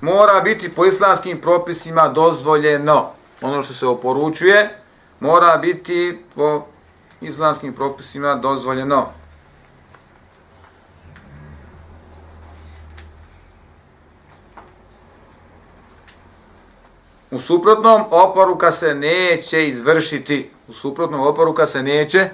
mora 0.00 0.40
biti 0.40 0.74
po 0.74 0.84
islamskim 0.84 1.40
propisima 1.40 2.08
dozvoljeno. 2.08 3.10
Ono 3.42 3.62
što 3.62 3.74
se 3.74 3.86
oporučuje 3.86 4.78
mora 5.20 5.56
biti 5.56 6.24
po 6.34 6.66
islamskim 7.20 7.72
propisima 7.72 8.34
dozvoljeno. 8.34 9.21
U 17.32 17.38
suprotnom 17.38 18.02
oporuka 18.10 18.72
se 18.72 18.94
neće 18.94 19.68
izvršiti. 19.68 20.50
U 20.68 20.72
suprotnom 20.72 21.20
oporuka 21.20 21.66
se 21.66 21.82
neće 21.82 22.30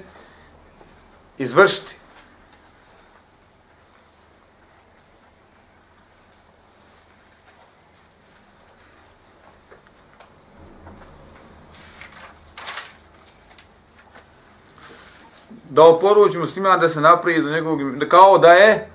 izvršiti. 1.39 1.97
Da 15.71 15.85
oporučimo 15.85 16.47
svima 16.47 16.77
da 16.77 16.89
se 16.89 17.01
napravi 17.01 17.43
do 17.43 17.51
njegovog, 17.51 17.81
kao 18.09 18.39
da 18.39 18.53
je 18.53 18.89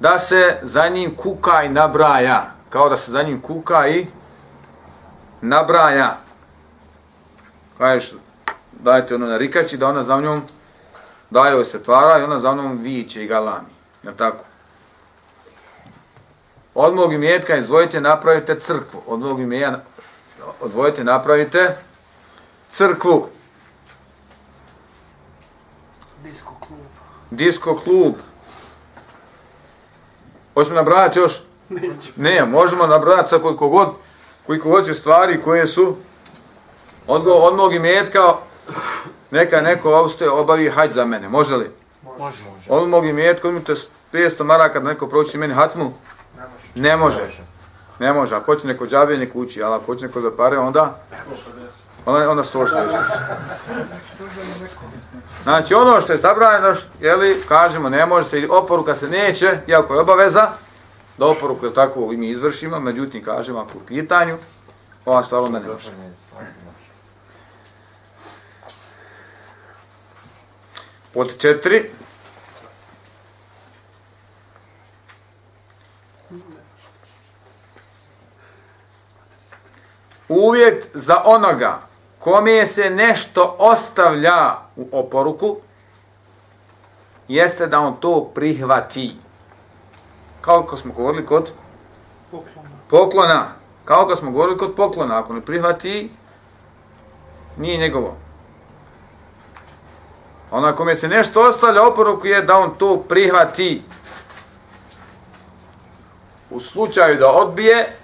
da 0.00 0.18
se 0.18 0.58
za 0.62 0.88
njim 0.88 1.16
kuka 1.16 1.62
i 1.62 1.68
nabraja. 1.68 2.54
Kao 2.70 2.88
da 2.88 2.96
se 2.96 3.12
za 3.12 3.22
njim 3.22 3.40
kuka 3.40 3.88
i 3.88 3.92
nabraja. 3.92 4.23
Kažeš, 7.78 8.12
dajte 8.72 9.14
ono 9.14 9.26
na 9.26 9.36
rikači, 9.36 9.76
da 9.76 9.88
ona 9.88 10.02
za 10.02 10.20
njom 10.20 10.42
daje 11.30 11.52
joj 11.52 11.64
se 11.64 11.84
para 11.84 12.18
i 12.18 12.22
ona 12.22 12.40
za 12.40 12.52
mnom 12.52 12.78
viće 12.78 13.24
i 13.24 13.26
galami. 13.26 13.74
Je 14.02 14.16
tako? 14.16 14.44
Od 16.74 16.94
mog 16.94 17.12
imetka 17.12 17.56
izvojite, 17.56 18.00
napravite 18.00 18.60
crkvu. 18.60 19.02
Od 19.06 19.20
mog 19.20 19.40
imetka 19.40 19.80
odvojite, 20.60 21.04
napravite 21.04 21.76
crkvu. 22.70 23.28
Disko 26.22 26.54
klub. 26.60 26.80
Disko 27.30 27.74
klub. 27.74 28.14
Hoćemo 30.54 30.76
nabrajati 30.76 31.18
još? 31.18 31.42
Neću. 31.68 32.10
Ne, 32.16 32.44
možemo 32.46 32.86
nabrati 32.86 33.30
sa 33.30 33.38
koliko 33.38 33.68
god, 33.68 33.88
koliko 34.46 34.68
god 34.68 34.86
će 34.86 34.94
stvari 34.94 35.40
koje 35.40 35.66
su 35.66 35.96
od, 37.06 37.22
od 37.26 37.56
mog 37.56 37.74
imetka, 37.74 38.20
neka 39.30 39.60
neko 39.60 39.90
ostaje, 39.90 40.30
obavi 40.30 40.70
hađ 40.70 40.92
za 40.92 41.04
mene, 41.04 41.28
može 41.28 41.56
li? 41.56 41.70
Može, 42.18 42.44
može. 42.44 42.66
Od 42.68 42.88
mog 42.88 43.06
imetka 43.06 43.48
imate 43.48 43.74
500 44.12 44.42
maraka 44.42 44.80
da 44.80 44.88
neko 44.88 45.08
proći 45.08 45.38
meni 45.38 45.54
hatmu? 45.54 45.92
Ne 46.74 46.96
može. 46.96 47.28
Ne 47.98 48.12
može. 48.12 48.36
Ako 48.36 48.44
hoće 48.44 48.66
neko 48.66 48.86
džabe, 48.86 49.16
neko 49.16 49.38
uči, 49.38 49.62
ali 49.62 49.74
ako 49.74 49.84
hoće 49.84 50.06
neko 50.06 50.20
za 50.20 50.30
pare, 50.36 50.58
onda... 50.58 50.98
Onda, 52.06 52.30
onda 52.30 52.42
160. 52.42 52.66
Znači, 55.42 55.74
ono 55.74 56.00
što 56.00 56.12
je 56.12 56.18
zabranjeno, 56.18 56.74
jeli, 57.00 57.42
kažemo, 57.48 57.88
ne 57.88 58.06
može 58.06 58.28
se, 58.28 58.48
oporuka 58.50 58.94
se 58.94 59.08
neće, 59.08 59.58
iako 59.66 59.94
je 59.94 60.00
obaveza, 60.00 60.48
da 61.18 61.26
oporuku 61.26 61.66
je 61.66 61.74
tako 61.74 62.12
i 62.12 62.16
mi 62.16 62.28
izvršimo, 62.28 62.80
međutim, 62.80 63.24
kažemo, 63.24 63.58
ako 63.58 63.78
u 63.78 63.86
pitanju, 63.86 64.38
ova 65.04 65.24
stvar 65.24 65.42
onda 65.42 65.58
ne 65.58 65.68
može. 65.68 65.90
Pod 71.14 71.38
četiri. 71.38 71.90
Uvjet 80.28 80.88
za 80.94 81.22
onoga 81.24 81.80
kome 82.18 82.66
se 82.66 82.90
nešto 82.90 83.56
ostavlja 83.58 84.56
u 84.76 84.88
oporuku, 84.92 85.56
jeste 87.28 87.66
da 87.66 87.80
on 87.80 87.96
to 88.00 88.30
prihvati. 88.34 89.23
Kao 90.44 90.62
kako 90.62 90.76
smo 90.76 90.92
govorili 90.92 91.26
kod 91.26 91.52
Poklona. 92.30 92.68
poklona. 92.90 93.48
Kao 93.84 94.06
kako 94.06 94.16
smo 94.16 94.30
govorili 94.30 94.58
kod 94.58 94.74
poklona. 94.74 95.18
Ako 95.18 95.32
ne 95.32 95.40
prihvati, 95.40 96.10
nije 97.56 97.78
njegovo. 97.78 98.16
Ona 100.50 100.74
kome 100.74 100.96
se 100.96 101.08
nešto 101.08 101.48
ostavlja 101.48 101.82
oporuku 101.82 102.26
je 102.26 102.42
da 102.42 102.56
on 102.56 102.74
to 102.74 103.04
prihvati. 103.08 103.82
U 106.50 106.60
slučaju 106.60 107.16
da 107.18 107.28
odbije, 107.28 107.96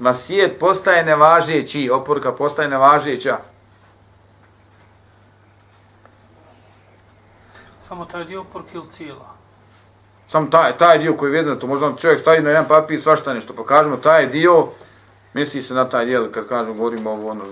vasijet 0.00 0.58
postaje 0.60 1.04
nevažeći, 1.04 1.90
oporuka 1.90 2.32
postaje 2.32 2.68
nevažeća. 2.68 3.38
Samo 7.80 8.04
taj 8.04 8.24
dio 8.24 8.44
porke 8.44 8.70
ili 8.74 8.90
cijela. 8.90 9.33
Sam 10.34 10.50
taj, 10.50 10.72
taj 10.72 10.98
dio 10.98 11.14
koji 11.16 11.32
je 11.32 11.42
vezan, 11.42 11.58
to 11.58 11.66
možda 11.66 11.92
čovjek 11.96 12.20
stavi 12.20 12.42
na 12.42 12.50
jedan 12.50 12.68
papir, 12.68 13.00
svašta 13.00 13.34
nešto, 13.34 13.54
pa 13.54 13.64
kažemo 13.64 13.96
taj 13.96 14.26
dio, 14.26 14.66
misli 15.34 15.62
se 15.62 15.74
na 15.74 15.88
taj 15.88 16.04
dio, 16.04 16.30
kad 16.34 16.48
kažemo, 16.48 16.74
govorimo 16.74 17.10
ovo, 17.10 17.30
ono, 17.30 17.44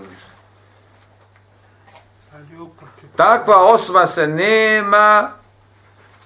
Ljuporke. 2.52 3.06
Takva 3.16 3.56
osoba 3.56 4.06
se 4.06 4.26
nema 4.26 5.30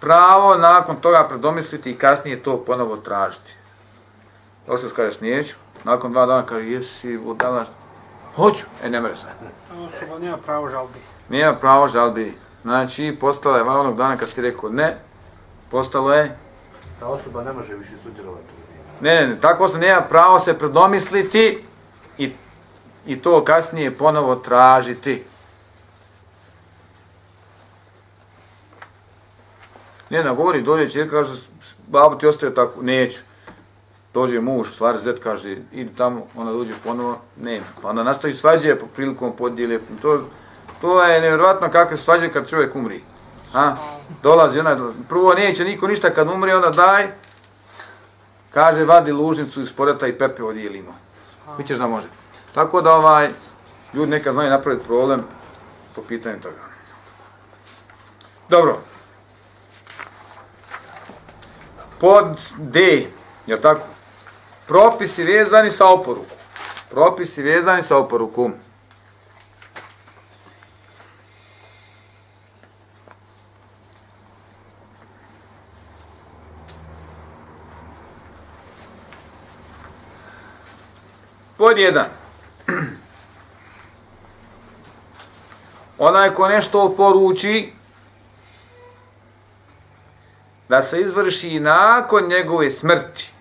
pravo 0.01 0.55
nakon 0.55 0.97
toga 0.97 1.27
predomisliti 1.29 1.91
i 1.91 1.99
kasnije 1.99 2.43
to 2.43 2.65
ponovo 2.65 2.97
tražiti. 2.97 3.53
Došli 4.67 4.91
kažeš 4.91 5.21
neću, 5.21 5.57
nakon 5.85 6.13
dva 6.13 6.27
dana 6.27 6.47
kaže 6.47 6.67
jesi 6.67 7.17
vodala, 7.17 7.65
hoću, 8.37 8.67
e 8.85 8.91
ne 8.91 9.01
mere 9.01 9.15
se. 9.15 9.27
Osoba 9.73 10.19
nema 10.19 10.37
pravo 10.37 10.69
žalbi. 10.69 10.99
Nema 11.29 11.55
pravo 11.55 11.89
žalbi. 11.89 12.39
Znači, 12.63 13.17
postala 13.21 13.57
je 13.57 13.63
onog 13.63 13.97
dana 13.97 14.17
kad 14.17 14.29
si 14.29 14.35
ti 14.35 14.41
rekao 14.41 14.71
ne, 14.71 14.99
postalo 15.71 16.15
je, 16.15 16.46
Ta 17.01 17.07
osoba 17.07 17.45
ne 17.45 17.53
može 17.53 17.75
više 17.75 17.93
sudjelovati. 18.03 18.47
ne, 19.01 19.15
ne, 19.15 19.27
ne, 19.27 19.41
tako 19.41 19.65
osoba 19.65 19.81
nema 19.81 20.01
pravo 20.01 20.39
se 20.39 20.59
predomisliti 20.59 21.65
i, 22.19 22.33
i 23.07 23.21
to 23.21 23.45
kasnije 23.45 23.95
ponovo 23.95 24.35
tražiti. 24.35 25.23
Ne, 30.11 30.25
ne, 30.25 30.35
govori, 30.35 30.63
dođe 30.63 30.91
čirka, 30.91 31.11
kaže, 31.11 31.33
babo 31.87 32.15
ti 32.15 32.27
ostaje 32.27 32.55
tako, 32.55 32.83
neću. 32.83 33.21
Dođe 34.15 34.41
muž, 34.41 34.69
stvari 34.69 34.99
zet, 34.99 35.19
kaže, 35.23 35.57
idi 35.73 35.95
tamo, 35.97 36.27
ona 36.37 36.53
dođe 36.53 36.73
ponovo, 36.85 37.19
nema. 37.37 37.67
Pa 37.83 37.89
onda 37.89 38.03
nastaju 38.03 38.37
svađe 38.37 38.77
po 38.77 38.87
prilikom 38.87 39.37
podijele. 39.37 39.79
To, 40.03 40.21
to 40.81 41.03
je 41.03 41.21
nevjerojatno 41.21 41.71
kakve 41.71 41.97
svađe 41.97 42.29
kad 42.29 42.49
čovjek 42.49 42.77
umri. 42.77 43.03
Ha? 43.53 43.77
Dolazi 44.23 44.61
ona, 44.61 44.93
prvo 45.09 45.35
neće 45.35 45.65
niko 45.65 45.87
ništa 45.87 46.11
kad 46.11 46.31
umri, 46.31 46.53
onda 46.53 46.71
daj, 46.71 47.09
kaže, 48.51 48.85
vadi 48.85 49.13
lužnicu 49.13 49.61
iz 49.61 49.73
poreta 49.73 50.07
i 50.07 50.19
pepe 50.19 50.43
odijelimo. 50.43 50.95
Bićeš 51.59 51.79
da 51.79 51.87
može. 51.87 52.09
Tako 52.55 52.81
da 52.81 52.95
ovaj, 52.95 53.31
ljudi 53.95 54.11
neka 54.11 54.33
znaju 54.33 54.51
napraviti 54.51 54.87
problem 54.87 55.25
po 55.95 56.03
pitanju 56.03 56.41
toga. 56.41 56.67
Dobro. 58.49 58.79
Pod 62.01 62.41
D, 62.59 63.07
je 63.47 63.61
tako? 63.61 63.87
Propisi 64.67 65.25
vezani 65.25 65.71
sa 65.71 65.87
oporukom. 65.87 66.37
Propisi 66.91 67.43
vezani 67.43 67.83
sa 67.83 67.97
oporukom. 67.97 68.55
Pod 81.67 81.79
jedan. 81.79 82.07
Onaj 85.99 86.31
ko 86.31 86.49
nešto 86.49 86.95
poruči, 86.97 87.73
da 90.69 90.83
se 90.83 91.01
izvrši 91.01 91.61
nakon 91.61 92.29
njegove 92.29 92.71
smrti. 92.71 93.33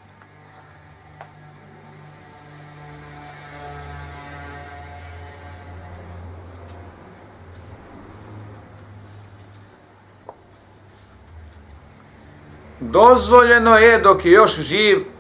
Dozvoljeno 12.80 13.78
je 13.78 14.00
dok 14.00 14.26
je 14.26 14.32
još 14.32 14.60
živ 14.60 15.15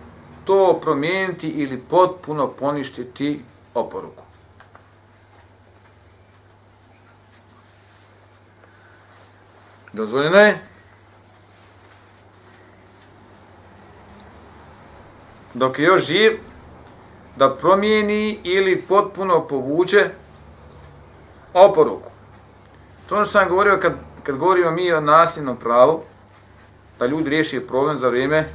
to 0.45 0.79
promijeniti 0.81 1.47
ili 1.47 1.77
potpuno 1.79 2.47
poništiti 2.47 3.41
oporuku. 3.73 4.23
Dozvoljeno 9.93 10.37
je 10.37 10.59
dok 15.53 15.79
je 15.79 15.85
još 15.85 16.05
živ 16.05 16.31
da 17.35 17.55
promijeni 17.55 18.39
ili 18.43 18.81
potpuno 18.81 19.47
povuče 19.47 20.09
oporuku. 21.53 22.11
To 23.09 23.15
ono 23.15 23.25
što 23.25 23.31
sam 23.31 23.49
govorio 23.49 23.79
kad, 23.81 23.93
kad 24.23 24.37
govorimo 24.37 24.71
mi 24.71 24.93
o 24.93 25.01
nasilnom 25.01 25.57
pravu, 25.57 26.01
da 26.99 27.05
ljudi 27.05 27.29
riješi 27.29 27.67
problem 27.67 27.97
za 27.97 28.07
vrijeme 28.07 28.45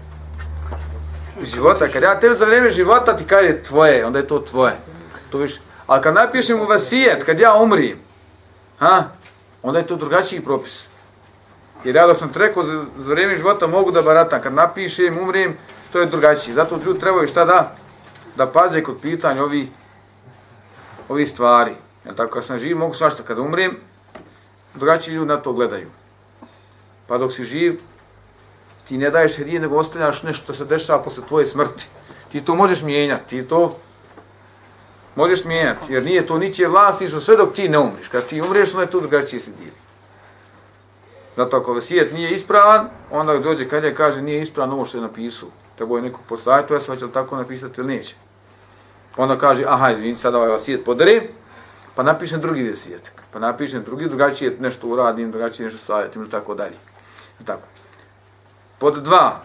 života. 1.42 1.88
Kad 1.88 2.02
ja 2.02 2.20
tebi 2.20 2.34
za 2.34 2.44
vrijeme 2.44 2.70
života 2.70 3.16
ti 3.16 3.24
kaže 3.24 3.62
tvoje, 3.62 4.06
onda 4.06 4.18
je 4.18 4.28
to 4.28 4.38
tvoje. 4.38 4.76
To 5.30 5.38
više. 5.38 5.60
A 5.86 6.00
kad 6.00 6.14
napišem 6.14 6.60
u 6.60 6.64
vasijet, 6.64 7.24
kad 7.24 7.40
ja 7.40 7.54
umrim, 7.54 7.98
ha, 8.78 9.04
onda 9.62 9.78
je 9.78 9.86
to 9.86 9.96
drugačiji 9.96 10.40
propis. 10.40 10.84
Jer 11.84 11.96
ja 11.96 12.06
dok 12.06 12.18
sam 12.18 12.32
trekao 12.32 12.64
za, 12.64 12.84
za 12.98 13.10
vrijeme 13.10 13.36
života 13.36 13.66
mogu 13.66 13.90
da 13.90 14.02
baratam, 14.02 14.40
kad 14.42 14.54
napišem, 14.54 15.18
umrim, 15.18 15.56
to 15.92 16.00
je 16.00 16.06
drugačiji. 16.06 16.54
Zato 16.54 16.80
ljudi 16.84 17.00
trebaju 17.00 17.28
šta 17.28 17.44
da? 17.44 17.76
Da 18.36 18.46
paze 18.46 18.82
kod 18.82 19.00
pitanja 19.02 19.42
ovi, 19.42 19.68
ovi 21.08 21.26
stvari. 21.26 21.72
Ja 22.06 22.14
tako 22.14 22.32
kad 22.32 22.44
sam 22.44 22.58
živ, 22.58 22.76
mogu 22.76 22.94
svašta. 22.94 23.22
Kad 23.22 23.38
umrim, 23.38 23.76
drugačiji 24.74 25.14
ljudi 25.14 25.28
na 25.28 25.36
to 25.36 25.52
gledaju. 25.52 25.88
Pa 27.06 27.18
dok 27.18 27.32
si 27.32 27.44
živ, 27.44 27.80
ti 28.90 28.98
ne 28.98 29.10
daješ 29.10 29.36
hedije, 29.36 29.60
nego 29.60 29.76
ostavljaš 29.78 30.22
nešto 30.22 30.42
što 30.44 30.54
se 30.54 30.64
dešava 30.64 31.02
posle 31.02 31.22
tvoje 31.28 31.46
smrti. 31.46 31.86
Ti 32.32 32.40
to 32.44 32.54
možeš 32.54 32.82
mijenjati, 32.82 33.28
ti 33.28 33.48
to 33.48 33.76
možeš 35.16 35.44
mijenjati, 35.44 35.92
jer 35.92 36.04
nije 36.04 36.26
to 36.26 36.38
ničije 36.38 36.68
vlasništvo 36.68 37.20
sve 37.20 37.36
dok 37.36 37.54
ti 37.54 37.68
ne 37.68 37.78
umriš. 37.78 38.08
Kad 38.08 38.26
ti 38.26 38.40
umriješ, 38.40 38.74
onda 38.74 38.82
je 38.82 38.90
to 38.90 39.00
drugačije 39.00 39.40
se 39.40 39.50
dijeli. 39.50 39.76
Zato 41.36 41.56
ako 41.56 41.74
vasijet 41.74 42.12
nije 42.12 42.30
ispravan, 42.34 42.88
onda 43.10 43.38
dođe 43.38 43.68
kad 43.68 43.84
je 43.84 43.94
kaže 43.94 44.22
nije 44.22 44.42
ispravan 44.42 44.72
ovo 44.72 44.86
što 44.86 44.98
je 44.98 45.02
napisao. 45.02 45.48
Treba 45.76 45.96
je 45.96 46.02
neko 46.02 46.20
postaviti, 46.28 46.72
ja 46.72 46.80
se 46.80 46.86
hoće 46.86 47.04
li 47.04 47.12
tako 47.12 47.36
napisati 47.36 47.80
ili 47.80 47.96
neće. 47.96 48.14
Pa 49.16 49.22
onda 49.22 49.38
kaže, 49.38 49.64
aha, 49.66 49.90
izvini, 49.90 50.16
sada 50.16 50.38
ovaj 50.38 50.50
vasijet 50.50 50.84
podari, 50.84 51.28
pa 51.94 52.02
napišem 52.02 52.40
drugi 52.40 52.70
vasijet. 52.70 53.10
Pa 53.32 53.38
napišem 53.38 53.82
drugi, 53.84 54.08
drugačije 54.08 54.56
nešto 54.60 54.88
uradim, 54.88 55.30
drugačije 55.30 55.66
nešto 55.66 55.78
savjetim 55.78 56.22
ili 56.22 56.30
tako 56.30 56.54
dalje. 56.54 56.76
Tako. 57.44 57.79
Pod 58.80 59.02
dva. 59.04 59.40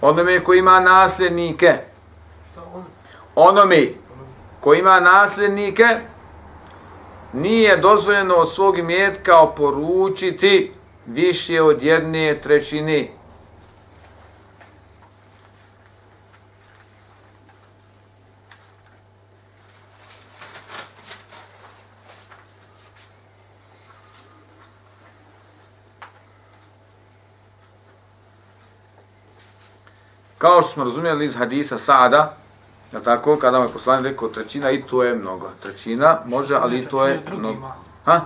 Onome 0.00 0.40
ko 0.40 0.54
ima 0.54 0.80
nasljednike. 0.80 1.72
Onome 3.34 3.86
ko 4.60 4.74
ima 4.74 5.00
nasljednike, 5.00 5.86
nije 7.32 7.76
dozvoljeno 7.76 8.34
od 8.34 8.52
svog 8.52 8.78
imetka 8.78 9.38
oporučiti 9.38 10.72
više 11.06 11.62
od 11.62 11.82
jedne 11.82 12.40
trećine. 12.40 13.08
Kao 30.44 30.62
što 30.62 30.70
smo 30.70 30.84
razumjeli 30.84 31.24
iz 31.24 31.36
hadisa 31.36 31.78
Sada, 31.78 32.36
Ja 32.92 33.00
tako, 33.00 33.36
kada 33.36 33.58
mu 33.58 33.64
je 33.64 33.72
poslanik 33.72 34.04
rekao 34.06 34.28
trećina 34.28 34.70
i 34.70 34.82
to 34.82 35.02
je 35.02 35.14
mnogo. 35.14 35.50
Trećina 35.62 36.18
može, 36.26 36.54
ali 36.56 36.78
i 36.78 36.86
to 36.86 37.06
je 37.06 37.22
mnogo. 37.36 37.72
Ha? 38.04 38.20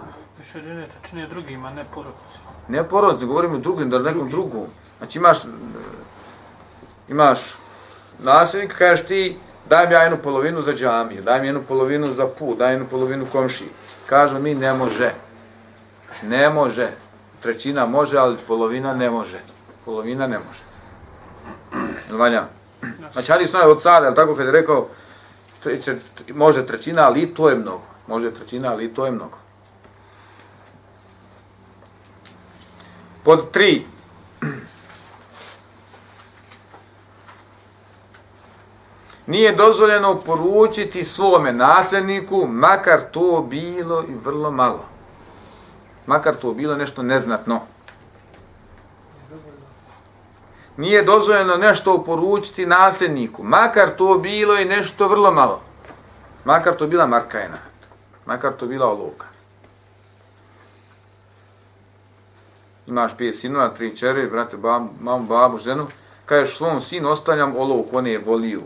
Jedine 0.54 0.88
trećine 0.88 1.26
drugima, 1.26 1.70
ne 1.70 1.84
porodci. 1.94 2.38
Ne 2.68 2.88
porodci, 2.88 3.26
govorimo 3.26 3.54
o 3.54 3.58
drugim, 3.58 3.90
da 3.90 3.98
nekom 3.98 4.30
drugom. 4.30 4.66
Znači 4.98 5.18
imaš, 5.18 5.38
imaš 7.08 7.38
nasljednika, 8.18 8.76
kažeš 8.76 9.06
ti, 9.06 9.36
daj 9.68 9.86
mi 9.86 9.94
ja 9.94 10.02
jednu 10.02 10.18
polovinu 10.22 10.62
za 10.62 10.72
džamiju, 10.72 11.22
daj 11.22 11.40
mi 11.40 11.46
jednu 11.46 11.62
polovinu 11.68 12.12
za 12.12 12.26
put, 12.26 12.58
daj 12.58 12.72
jednu 12.72 12.86
polovinu 12.90 13.26
komši. 13.32 13.68
Kažu 14.06 14.38
mi, 14.38 14.54
ne 14.54 14.72
može. 14.72 15.12
Ne 16.22 16.50
može. 16.50 16.88
Trećina 17.40 17.86
može, 17.86 18.18
ali 18.18 18.36
polovina 18.46 18.94
ne 18.94 19.10
može. 19.10 19.40
Polovina 19.84 20.26
ne 20.26 20.38
može. 20.38 20.68
Jel 22.08 22.18
valja? 22.18 22.44
Znači, 23.12 23.32
hadis 23.32 23.52
noje 23.52 23.66
od 23.66 23.82
sada, 23.82 24.14
tako 24.14 24.36
kad 24.36 24.46
je 24.46 24.52
rekao, 24.52 24.88
treće, 25.62 25.96
može 26.34 26.66
trećina, 26.66 27.02
ali 27.02 27.22
i 27.22 27.34
to 27.34 27.48
je 27.48 27.56
mnogo. 27.56 27.82
Može 28.06 28.34
trećina, 28.34 28.72
ali 28.72 28.84
i 28.84 28.94
to 28.94 29.04
je 29.06 29.12
mnogo. 29.12 29.38
Pod 33.24 33.50
tri. 33.50 33.86
Nije 39.26 39.52
dozvoljeno 39.52 40.14
poručiti 40.14 41.04
svome 41.04 41.52
nasljedniku, 41.52 42.46
makar 42.46 43.00
to 43.10 43.46
bilo 43.50 44.04
i 44.08 44.14
vrlo 44.24 44.50
malo. 44.50 44.84
Makar 46.06 46.34
to 46.34 46.52
bilo 46.52 46.76
nešto 46.76 47.02
neznatno. 47.02 47.60
Nije 50.78 51.02
dozvoljeno 51.02 51.56
nešto 51.56 51.94
uporučiti 51.94 52.66
nasljedniku, 52.66 53.42
makar 53.42 53.96
to 53.96 54.18
bilo 54.18 54.56
i 54.56 54.64
nešto 54.64 55.08
vrlo 55.08 55.32
malo. 55.32 55.60
Makar 56.44 56.76
to 56.76 56.86
bila 56.86 57.06
markajna. 57.06 57.58
Makar 58.26 58.52
to 58.52 58.66
bila 58.66 58.86
olovka. 58.86 59.26
Imaš 62.86 63.16
pije 63.16 63.32
sinova, 63.32 63.68
tri 63.68 63.96
čere, 63.96 64.26
brate, 64.26 64.56
babu, 64.56 64.88
mamu, 65.00 65.26
babu, 65.26 65.58
ženu. 65.58 65.86
Kažeš 66.26 66.56
svom 66.56 66.80
sinu, 66.80 67.08
ostavljam 67.08 67.56
olovku, 67.56 67.98
on 67.98 68.06
je 68.06 68.18
voliju. 68.18 68.62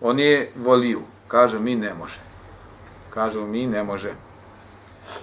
On 0.00 0.18
je 0.18 0.52
voliju. 0.56 1.00
Kaže, 1.28 1.58
mi 1.58 1.74
ne 1.74 1.94
može. 1.94 2.20
Kažu, 3.10 3.46
mi 3.46 3.66
ne 3.66 3.84
može. 3.84 4.14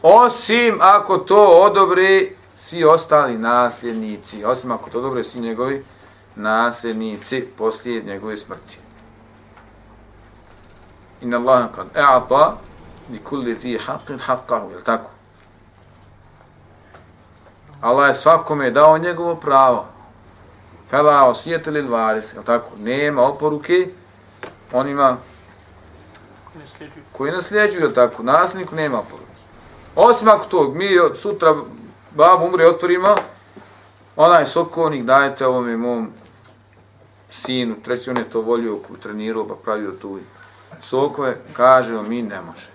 Osim 0.02 0.78
ako 0.82 1.18
to 1.18 1.46
odobri 1.46 2.36
svi 2.68 2.84
ostali 2.84 3.38
nasljednici. 3.38 4.46
Osim 4.46 4.72
ako 4.72 4.90
to 4.90 5.02
dobro 5.02 5.24
svi 5.24 5.40
njegovi 5.40 5.86
nasljednici 6.36 7.48
poslije 7.58 8.04
njegove 8.04 8.38
smrti. 8.38 8.80
Inna 11.22 11.38
Allah 11.38 11.66
kad 11.76 11.88
e'ata 11.96 12.58
li 13.12 13.20
kulli 13.20 13.60
ti 13.60 13.80
haqqin 13.88 14.20
haqqahu, 14.28 14.72
je 14.72 14.84
tako? 14.84 15.10
Allah 17.82 18.08
je 18.08 18.16
svakome 18.16 18.72
dao 18.72 18.98
njegovo 18.98 19.36
pravo. 19.36 19.86
Fela 20.90 21.30
osijete 21.30 21.72
li 21.72 21.82
varis, 21.82 22.34
je 22.34 22.44
tako? 22.46 22.70
Nema 22.78 23.22
oporuke 23.22 23.88
onima 24.74 25.18
koji 27.12 27.32
nasljeđuju, 27.32 27.86
je 27.86 27.94
tako? 27.94 28.24
Nasljedniku 28.24 28.76
nema 28.76 29.00
oporuke. 29.00 29.32
Osim 29.96 30.28
ako 30.28 30.46
to, 30.46 30.72
mi 30.72 31.00
od 31.00 31.18
sutra 31.18 31.56
bab 32.18 32.44
umri 32.44 32.66
otvorima, 32.66 33.16
onaj 34.16 34.46
sokovnik 34.46 35.04
dajete 35.04 35.48
ovome 35.48 35.78
mom 35.78 36.12
sinu, 37.32 37.76
treći 37.86 38.10
on 38.10 38.18
je 38.18 38.30
to 38.30 38.42
volio, 38.42 38.80
trenirao 39.04 39.48
pa 39.48 39.56
pravio 39.64 39.92
tu 39.92 40.20
sokove, 40.82 41.38
kaže 41.54 41.98
on, 41.98 42.10
mi 42.10 42.22
ne 42.22 42.42
može. 42.42 42.68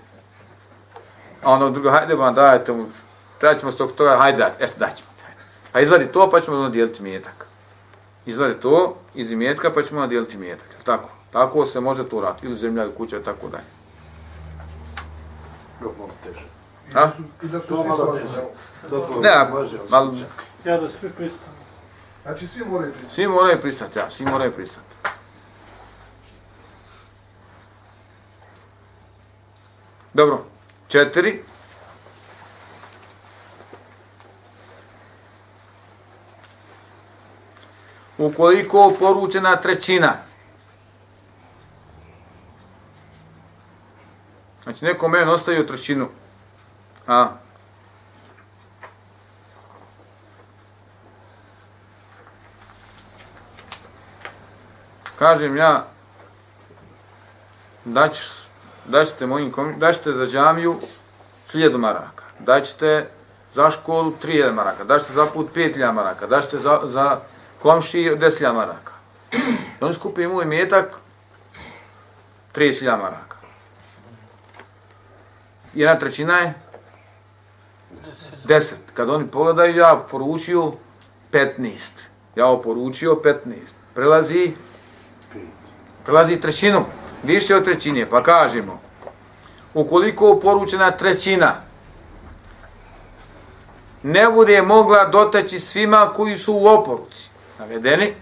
A 1.43 1.53
ono 1.53 1.71
drugo, 1.71 1.91
hajde 1.91 2.15
vam 2.15 2.35
dajete 2.35 2.73
mu, 2.73 2.87
trećemo 3.39 3.73
s 3.73 3.77
tog 3.77 3.93
toga, 3.93 4.17
hajde 4.17 4.39
dajte, 4.39 4.65
eto 4.65 4.75
daćemo. 4.79 5.13
Pa 5.73 5.81
izvadi 5.81 6.07
to, 6.07 6.31
pa 6.31 6.41
ćemo 6.41 6.69
dijeliti 6.69 7.03
mjetak. 7.03 7.47
Izvadi 8.27 8.61
to 8.61 8.97
iz 9.15 9.31
imetka, 9.31 9.71
pa 9.71 9.83
ćemo 9.83 10.07
dijeliti 10.07 10.39
mjetak. 10.39 10.67
Tako, 10.85 11.09
tako 11.31 11.67
se 11.67 11.81
može 11.81 12.09
to 12.09 12.21
raditi. 12.21 12.47
Ili 12.47 12.57
zemlja, 12.57 12.85
ili 12.85 12.95
kuća, 12.95 13.23
tako 13.23 13.49
dalje. 13.49 13.65
Dobro, 15.81 16.15
teže. 16.25 16.52
A? 16.95 17.11
I 17.43 17.47
da 17.49 17.61
su 17.61 17.67
To 17.69 17.83
svi 17.83 17.89
malo 17.89 18.19
složeni. 18.89 19.23
Ne, 19.23 19.31
malo, 19.89 20.15
Ja 20.65 20.81
da 20.81 20.89
svi 20.89 21.11
pristanu. 21.11 21.57
Znači 22.23 22.47
svi 22.47 22.65
moraju 22.65 22.93
pristati. 22.93 23.15
svi 23.15 23.27
moraju 23.27 23.61
pristati, 23.61 23.99
ja, 23.99 24.11
svi 24.11 24.25
moraju 24.25 24.53
pristati. 24.53 24.87
Dobro, 30.15 30.45
četiri. 30.89 31.43
Ukoliko 38.19 38.95
poručena 39.01 39.57
trećina, 39.57 40.13
znači 44.63 44.85
neko 44.85 45.09
meni 45.09 45.31
ostavio 45.31 45.63
trećinu, 45.63 46.09
a, 47.07 47.29
kažem 55.19 55.57
ja, 55.57 55.87
daćeš, 57.85 58.31
daćete 58.85 59.27
mojim 59.27 59.53
kom, 59.53 59.75
daćete 59.79 60.13
za 60.13 60.27
džamiju 60.27 60.79
1000 61.53 61.77
maraka, 61.77 62.25
daćete 62.39 63.09
za 63.53 63.71
školu 63.71 64.13
3000 64.23 64.53
maraka, 64.53 64.85
daćete 64.85 65.13
za 65.13 65.27
put 65.35 65.55
5000 65.55 65.93
maraka, 65.93 66.27
daćete 66.27 66.59
za, 66.59 66.81
za 66.85 67.21
komši 67.63 67.99
10.000 67.99 68.55
maraka. 68.55 68.93
I 69.81 69.85
on 69.85 69.95
skupi 69.95 70.27
moj 70.27 70.45
metak 70.45 70.99
30.000 72.55 72.99
maraka. 72.99 73.37
Jedna 75.75 75.99
trećina 75.99 76.39
je 76.39 76.55
10. 78.45 78.75
Kad 78.95 79.11
oni 79.11 79.27
pogledaju, 79.27 79.77
ja 79.77 80.05
poručio 80.11 80.73
15. 81.33 82.09
Ja 82.37 82.47
oporučio 82.47 83.21
15. 83.25 83.39
Prelazi 83.95 84.53
prelazi 86.05 86.41
trećinu, 86.41 86.85
više 87.23 87.57
od 87.57 87.65
trećine, 87.65 88.11
pa 88.11 88.23
kažemo, 88.23 88.81
ukoliko 89.75 90.41
poručena 90.43 90.91
trećina 90.91 91.55
ne 94.03 94.31
bude 94.31 94.63
mogla 94.63 95.05
doteći 95.05 95.61
svima 95.61 96.13
koji 96.17 96.39
su 96.39 96.55
u 96.55 96.67
oporuci, 96.67 97.29
navedeni, 97.59 98.15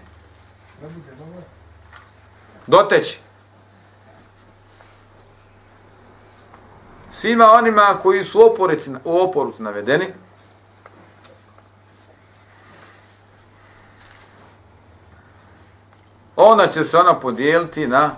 doteći. 2.67 3.19
Svima 7.11 7.51
onima 7.51 7.97
koji 8.01 8.23
su 8.23 8.39
u 8.39 8.43
oporuci, 8.43 8.91
u 9.03 9.19
oporuci 9.19 9.63
navedeni, 9.63 10.05
onda 16.35 16.67
će 16.67 16.83
se 16.83 16.97
ona 16.97 17.19
podijeliti 17.19 17.87
na 17.87 18.11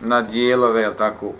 na 0.00 0.22
dijelove, 0.22 0.80
jel 0.80 0.94
tako? 0.94 1.32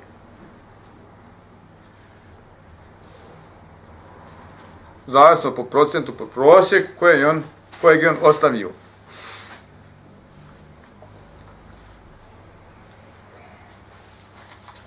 Zavisno 5.07 5.55
po 5.55 5.65
procentu, 5.65 6.13
po 6.13 6.27
prosjek 6.27 6.99
kojeg 6.99 7.21
je 7.21 7.29
on, 7.29 7.43
kojeg 7.81 8.03
je 8.03 8.11
on 8.11 8.17
ostavio. 8.23 8.71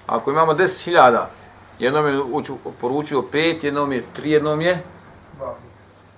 Ako 0.10 0.32
imamo 0.32 0.54
10.000, 0.54 1.26
jednom 1.80 2.08
je 2.08 2.44
poručio 2.82 3.22
5, 3.32 3.64
jednom 3.64 3.92
je 3.92 4.04
3, 4.18 4.26
jednom 4.26 4.62
je 4.62 4.84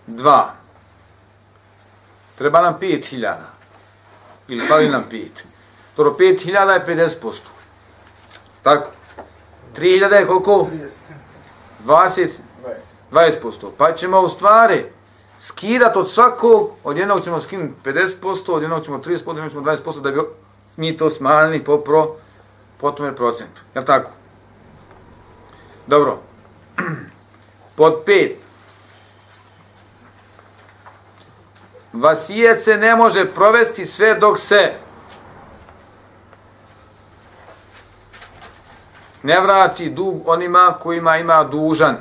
2. 0.07 0.43
Treba 2.37 2.61
nam 2.61 2.77
5.000 2.81 3.35
ili 4.47 4.67
fali 4.67 4.89
nam 4.89 5.05
5. 5.11 5.27
Dobro, 5.97 6.15
5000 6.19 6.69
je 6.69 6.85
50%. 7.21 7.33
Tako. 8.61 8.89
3000 9.77 10.13
je 10.13 10.27
koliko? 10.27 10.67
20, 11.85 12.27
20%. 13.11 13.69
Pa 13.77 13.93
ćemo 13.93 14.19
u 14.19 14.29
stvari 14.29 14.85
skidati 15.39 15.99
od 15.99 16.11
svakog, 16.11 16.69
od 16.83 16.97
jednog 16.97 17.23
ćemo 17.23 17.39
skinuti 17.39 17.73
50%, 17.83 18.51
od 18.51 18.61
jednog 18.61 18.85
ćemo 18.85 18.97
30%, 18.97 19.29
od 19.29 19.35
jednog 19.35 19.51
ćemo 19.51 19.61
20%, 19.61 20.01
da 20.01 20.11
bi 20.11 20.19
mi 20.77 20.97
to 20.97 21.09
smanjili 21.09 21.63
po 21.63 21.77
pro, 21.77 22.15
po 22.81 22.91
tome 22.91 23.15
procentu. 23.15 23.61
Jel 23.75 23.85
tako? 23.85 24.11
Dobro. 25.87 26.19
Pod 27.75 28.03
pet. 28.05 28.37
Vasijet 31.93 32.63
se 32.63 32.77
ne 32.77 32.95
može 32.95 33.25
provesti 33.25 33.85
sve 33.85 34.15
dok 34.15 34.39
se 34.39 34.73
ne 39.23 39.39
vrati 39.39 39.89
dug 39.89 40.27
onima 40.27 40.75
kojima 40.79 41.17
ima 41.17 41.43
dužan. 41.43 41.97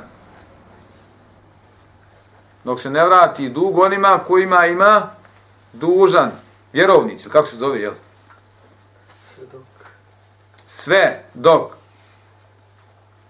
Dok 2.63 2.81
se 2.81 2.89
ne 2.89 3.05
vrati 3.05 3.49
dug 3.49 3.77
onima 3.77 4.19
kojima 4.27 4.65
ima 4.65 5.09
dužan. 5.73 6.31
Vjerovnici, 6.73 7.29
kako 7.29 7.47
se 7.47 7.57
zove, 7.57 7.81
jel? 7.81 7.93
Sve. 9.35 9.45
Sve 10.83 11.23
dok 11.33 11.71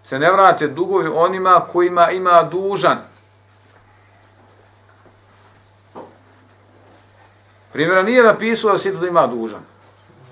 se 0.03 0.19
ne 0.19 0.31
vrate 0.31 0.67
dugovi 0.67 1.09
onima 1.13 1.61
kojima 1.71 2.11
ima 2.11 2.43
dužan. 2.43 2.97
Primjera 7.73 8.03
nije 8.03 8.23
napisao 8.23 8.71
da 8.71 8.77
si 8.77 8.91
da 8.91 9.07
ima 9.07 9.27
dužan. 9.27 9.59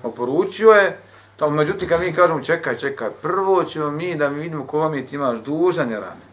Oporučio 0.02 0.70
je, 0.70 0.98
tamo 1.36 1.50
međutim 1.50 1.88
kad 1.88 2.00
mi 2.00 2.12
kažemo 2.12 2.42
čekaj, 2.42 2.76
čekaj, 2.76 3.10
prvo 3.22 3.64
ćemo 3.64 3.90
mi 3.90 4.16
da 4.16 4.28
mi 4.28 4.40
vidimo 4.40 4.66
ko 4.66 4.78
vam 4.78 4.94
je 4.94 5.06
ti 5.06 5.14
imaš 5.14 5.38
dužan 5.38 5.90
je 5.90 6.00
rane. 6.00 6.26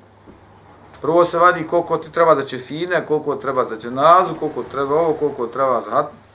Prvo 1.02 1.26
se 1.26 1.38
vadi 1.38 1.68
koliko 1.68 1.98
ti 1.98 2.12
treba 2.12 2.36
za 2.36 2.48
čefine, 2.48 3.06
koliko 3.06 3.36
treba 3.36 3.66
za 3.66 3.78
dženazu, 3.78 4.36
koliko 4.40 4.64
treba 4.64 4.96
ovo, 4.96 5.14
koliko 5.14 5.48
treba 5.48 5.82
za 5.82 5.92
hat. 5.92 6.27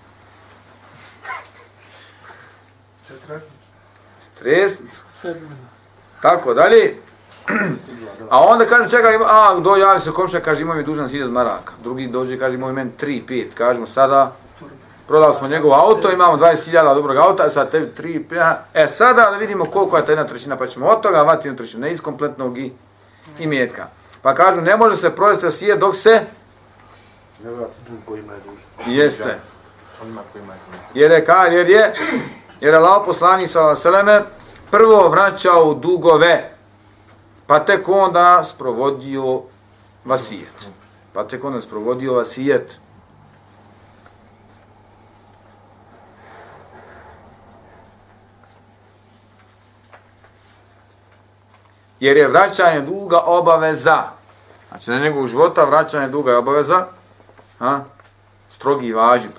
Sedmina. 5.09 5.57
Tako 6.22 6.55
dalje. 6.55 6.97
A 8.30 8.40
onda 8.40 8.66
kažem, 8.66 8.88
čekaj, 8.90 9.14
ima, 9.14 9.24
a, 9.28 9.61
do, 9.61 9.76
javi 9.76 10.01
se 10.01 10.11
komšija, 10.11 10.40
kaže, 10.40 10.62
imao 10.62 10.76
mi 10.76 10.82
dužan 10.82 11.09
1000 11.09 11.30
maraka. 11.30 11.72
Drugi 11.82 12.07
dođe, 12.07 12.38
kaže, 12.38 12.55
imao 12.55 12.68
mi 12.68 12.74
meni 12.74 12.90
3, 13.01 13.22
5. 13.28 13.47
Kažemo, 13.55 13.86
sada 13.86 14.32
prodali 15.09 15.34
smo 15.34 15.49
njegov 15.49 15.72
auto, 15.74 16.12
imamo 16.12 16.36
20.000 16.36 16.95
dobrog 16.95 17.16
auta, 17.16 17.51
sad 17.51 17.70
tebi 17.70 17.93
3, 17.99 18.22
5, 18.30 18.55
e 18.74 18.88
sada 18.88 19.30
da 19.30 19.36
vidimo 19.36 19.64
koliko 19.64 19.97
je 19.97 20.07
ta 20.07 20.12
jedna 20.12 20.24
trećina, 20.26 20.57
pa 20.57 20.66
ćemo 20.66 20.86
od 20.86 21.01
toga 21.01 21.22
vati 21.22 21.49
jednu 21.49 21.57
trećinu, 21.59 21.80
ne 21.80 21.93
iz 21.93 22.01
kompletnog 22.01 22.59
i, 22.59 22.72
i 23.38 23.47
mjetka. 23.47 23.86
Pa 24.22 24.34
kažu, 24.34 24.61
ne 24.61 24.76
može 24.76 24.97
se 24.97 25.11
provesti 25.11 25.47
osije 25.47 25.76
dok 25.76 25.97
se, 25.97 26.20
Nevjerojatno 27.45 27.84
dug 27.88 27.99
koji 28.05 28.20
ima 28.20 28.32
je 28.32 28.38
dužan. 28.40 28.95
jeste, 28.95 29.38
Onima 30.03 30.20
koji 30.32 30.43
ima 30.43 30.53
je 30.53 30.59
dužan. 30.66 30.80
jer 30.95 31.11
je, 31.11 31.24
jer 31.57 31.70
je, 31.70 31.95
jer 32.62 32.74
je 32.74 32.78
Allah 32.78 33.02
poslani 33.06 33.48
sa 33.48 33.74
seleme 33.76 34.22
prvo 34.70 35.08
vraćao 35.08 35.74
dugove, 35.74 36.54
pa 37.46 37.64
tek 37.64 37.88
onda 37.88 38.44
sprovodio 38.44 39.42
vasijet. 40.04 40.70
Pa 41.12 41.24
tek 41.24 41.44
onda 41.44 41.60
sprovodio 41.60 42.14
vasijet. 42.14 42.80
Jer 52.00 52.16
je 52.16 52.28
vraćanje 52.28 52.80
duga 52.80 53.20
obaveza. 53.26 54.02
Znači, 54.68 54.90
na 54.90 54.98
njegovog 54.98 55.28
života 55.28 55.64
vraćanje 55.64 56.08
duga 56.08 56.30
je 56.30 56.36
obaveza. 56.36 56.86
Ha? 57.58 57.80
Strogi 58.48 58.92
važib. 58.92 59.32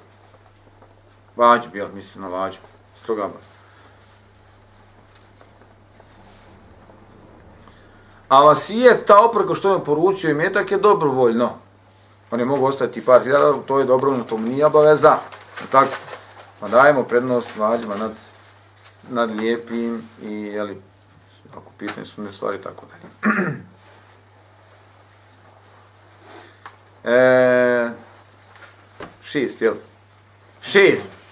Važib, 1.36 1.76
jel, 1.76 1.88
mislim 1.94 2.24
na 2.24 2.30
važib 2.30 2.62
strogama. 3.04 3.34
obaveza. 3.34 3.54
A 8.34 8.42
vasijet, 8.42 9.06
ta 9.06 9.26
opreko 9.26 9.56
što 9.56 9.74
je 9.74 9.84
poručio 9.84 10.30
i 10.30 10.34
metak 10.34 10.72
je 10.72 10.78
dobrovoljno. 10.78 11.50
Oni 12.32 12.46
mogu 12.46 12.66
ostati 12.66 13.06
par 13.06 13.24
hiljada, 13.24 13.54
to 13.68 13.80
je 13.80 13.86
dobrovoljno, 13.86 14.24
to 14.24 14.38
mu 14.38 14.48
nije 14.48 14.66
obaveza. 14.66 15.18
Tako, 15.72 15.92
pa 16.60 16.68
dajemo 16.68 17.04
prednost 17.04 17.58
vađima 17.58 17.96
nad, 17.96 18.12
nad 19.10 19.36
lijepim 19.36 20.10
i, 20.22 20.34
jeli, 20.34 20.82
ako 21.52 21.72
pitanje 21.78 22.06
su 22.06 22.22
ne 22.22 22.32
stvari, 22.32 22.58
tako 22.58 22.86
dalje. 22.86 23.36
e, 27.18 27.92
šest, 29.24 29.62
jel? 29.62 29.74
Šest. 30.62 31.23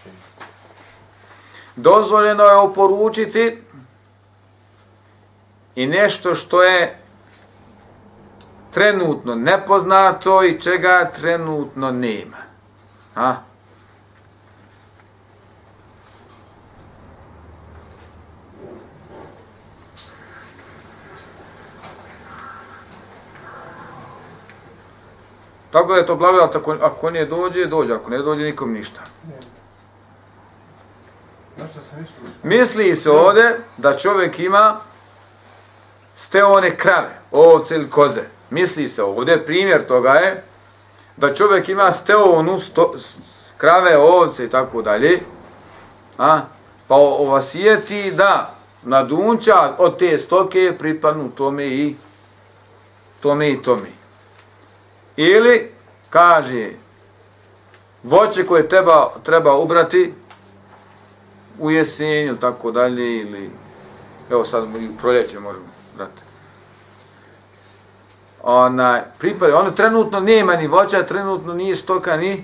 Dozvoljeno 1.75 2.43
je 2.43 2.55
oporučiti 2.55 3.63
i 5.75 5.87
nešto 5.87 6.35
što 6.35 6.63
je 6.63 6.97
trenutno 8.71 9.35
nepoznato 9.35 10.43
i 10.43 10.61
čega 10.61 11.11
trenutno 11.15 11.91
nema. 11.91 12.37
A? 13.15 13.35
Tako 25.71 25.93
da 25.93 25.99
je 25.99 26.05
to 26.05 26.15
blagodat, 26.15 26.55
ako, 26.55 26.71
ako 26.81 27.09
ne 27.09 27.25
dođe, 27.25 27.65
dođe, 27.65 27.93
ako 27.93 28.09
ne 28.09 28.17
dođe, 28.17 28.43
nikom 28.43 28.73
ništa. 28.73 29.01
Ne. 29.27 29.40
Misli 32.43 32.95
se 32.95 33.11
ovde 33.11 33.57
da 33.77 33.97
čovjek 33.97 34.39
ima 34.39 34.79
steone 36.15 36.75
krave, 36.75 37.19
ovce 37.31 37.75
ili 37.75 37.89
koze. 37.89 38.21
Misli 38.49 38.87
se 38.87 39.03
ovdje, 39.03 39.45
primjer 39.45 39.85
toga 39.87 40.13
je 40.13 40.43
da 41.17 41.33
čovjek 41.33 41.69
ima 41.69 41.91
steonu 41.91 42.59
sto, 42.59 42.93
krave, 43.57 43.97
ovce 43.97 44.45
i 44.45 44.49
tako 44.49 44.81
dalje, 44.81 45.19
a, 46.17 46.41
pa 46.87 46.95
ovasijeti 46.95 48.11
da 48.11 48.55
na 48.83 49.03
dunča 49.03 49.73
od 49.77 49.99
te 49.99 50.17
stoke 50.17 50.75
pripadnu 50.79 51.29
tome 51.29 51.67
i 51.67 51.95
tome 53.19 53.51
i 53.51 53.61
tome. 53.61 53.89
Ili 55.15 55.71
kaže 56.09 56.69
voće 58.03 58.45
koje 58.45 58.69
treba, 58.69 59.11
treba 59.23 59.55
ubrati 59.55 60.13
u 61.59 61.71
jesenju, 61.71 62.37
tako 62.37 62.71
dalje, 62.71 63.17
ili 63.17 63.49
evo 64.29 64.45
sad 64.45 64.63
i 64.79 64.87
u 64.87 64.97
proljeće 65.01 65.39
možemo 65.39 65.65
brate. 65.97 66.21
Ona, 68.43 69.01
pripada, 69.19 69.59
ono 69.59 69.71
trenutno 69.71 70.19
nema 70.19 70.55
ni 70.55 70.67
voća, 70.67 71.03
trenutno 71.03 71.53
nije 71.53 71.75
stoka 71.75 72.17
ni, 72.17 72.43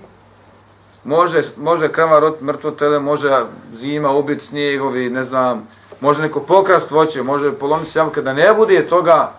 može, 1.03 1.41
može 1.57 1.91
krava 1.91 2.19
rot 2.19 2.41
mrtvo 2.41 2.71
tele, 2.71 2.99
može 2.99 3.45
zima 3.73 4.11
ubiti 4.11 4.45
snijegovi, 4.45 5.09
ne 5.09 5.23
znam, 5.23 5.67
može 6.01 6.21
neko 6.21 6.39
pokrast 6.39 6.91
voće, 6.91 7.23
može 7.23 7.51
polomiti 7.51 7.91
se 7.91 8.21
da 8.23 8.33
ne 8.33 8.53
bude 8.53 8.87
toga, 8.87 9.31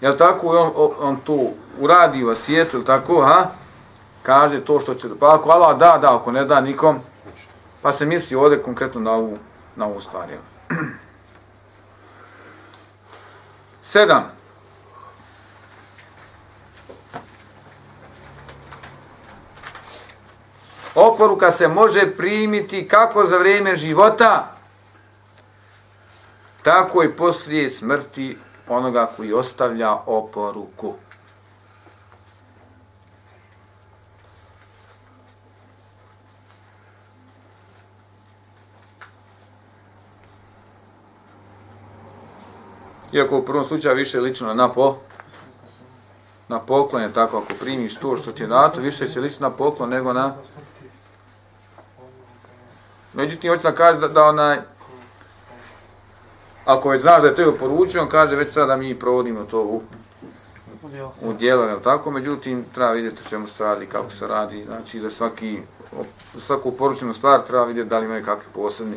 jel 0.00 0.16
tako, 0.16 0.46
on, 0.46 0.70
on, 0.76 0.90
on 1.00 1.16
tu 1.24 1.48
uradi 1.80 2.24
u 2.24 2.34
svijetu, 2.34 2.76
jel 2.76 2.84
tako, 2.84 3.20
ha? 3.20 3.46
Kaže 4.22 4.60
to 4.60 4.80
što 4.80 4.94
će, 4.94 5.08
pa 5.20 5.34
ako 5.34 5.50
Allah 5.50 5.78
da, 5.78 5.98
da, 6.02 6.16
ako 6.16 6.32
ne 6.32 6.44
da 6.44 6.60
nikom, 6.60 6.98
Pa 7.82 7.92
se 7.92 8.06
misli 8.06 8.36
ovdje 8.36 8.62
konkretno 8.62 9.00
na 9.00 9.12
ovu, 9.12 9.38
na 9.76 9.86
ovu 9.86 10.00
stvar. 10.00 10.30
Jel? 10.30 10.40
Sedam. 13.82 14.40
Oporuka 20.94 21.50
se 21.50 21.68
može 21.68 22.16
primiti 22.16 22.88
kako 22.88 23.26
za 23.26 23.36
vrijeme 23.36 23.76
života, 23.76 24.56
tako 26.62 27.02
i 27.02 27.12
poslije 27.12 27.70
smrti 27.70 28.38
onoga 28.68 29.10
koji 29.16 29.32
ostavlja 29.32 29.92
oporuku. 30.06 30.94
Iako 43.12 43.38
u 43.38 43.44
prvom 43.44 43.64
slučaju 43.64 43.96
više 43.96 44.20
lično 44.20 44.54
na 44.54 44.72
po 44.72 44.96
na 46.50 46.58
poklon 46.58 47.02
je 47.02 47.12
tako, 47.12 47.38
ako 47.38 47.54
primiš 47.60 47.96
to 47.96 48.16
što 48.16 48.32
ti 48.32 48.42
je 48.42 48.46
dato, 48.46 48.80
više 48.80 49.08
će 49.08 49.20
lično 49.20 49.48
na 49.48 49.56
poklon 49.56 49.90
nego 49.90 50.12
na... 50.12 50.34
Međutim, 53.12 53.50
hoće 53.50 53.62
da 53.62 53.74
kaže 53.74 53.98
da, 53.98 54.08
da 54.08 54.24
onaj... 54.24 54.58
Ako 56.64 56.88
već 56.88 57.02
znaš 57.02 57.22
da 57.22 57.28
je 57.28 57.34
to 57.34 57.54
poručio, 57.60 58.02
on 58.02 58.08
kaže 58.08 58.36
već 58.36 58.52
sada 58.52 58.76
mi 58.76 58.98
provodimo 58.98 59.44
to 59.44 59.62
u, 59.62 59.82
u 61.22 61.32
dijelo, 61.32 61.64
je 61.64 61.82
tako? 61.82 62.10
Međutim, 62.10 62.64
treba 62.74 62.92
vidjeti 62.92 63.22
o 63.26 63.28
čemu 63.28 63.46
se 63.46 63.64
radi, 63.64 63.86
kako 63.86 64.10
se 64.10 64.26
radi. 64.26 64.64
Znači, 64.64 65.00
za, 65.00 65.10
svaki, 65.10 65.62
za 66.34 66.40
svaku 66.40 66.72
poručenu 66.72 67.14
stvar 67.14 67.40
treba 67.46 67.64
vidjeti 67.64 67.90
da 67.90 67.98
li 67.98 68.06
imaju 68.06 68.24
kakvi 68.24 68.46
posebni 68.54 68.96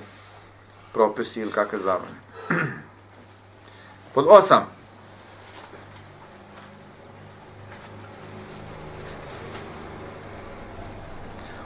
propisi 0.94 1.40
ili 1.40 1.52
kakve 1.52 1.80
zabrane. 1.80 2.18
Pod 4.14 4.26
osam. 4.30 4.66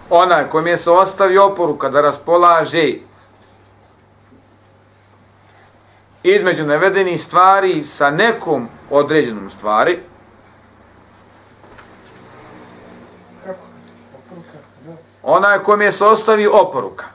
Onaj 0.10 0.50
kojem 0.50 0.68
je 0.68 0.78
se 0.78 0.92
ostavi 0.92 1.38
oporuka 1.38 1.90
da 1.90 2.02
raspolaže 2.02 2.94
između 6.24 6.66
navedenih 6.66 7.24
stvari 7.24 7.86
sa 7.86 8.10
nekom 8.10 8.70
određenom 8.90 9.50
stvari, 9.50 10.00
onaj 15.24 15.60
kojem 15.60 15.82
je 15.82 15.92
se 15.92 16.06
ostavi 16.06 16.48
oporuka 16.48 17.06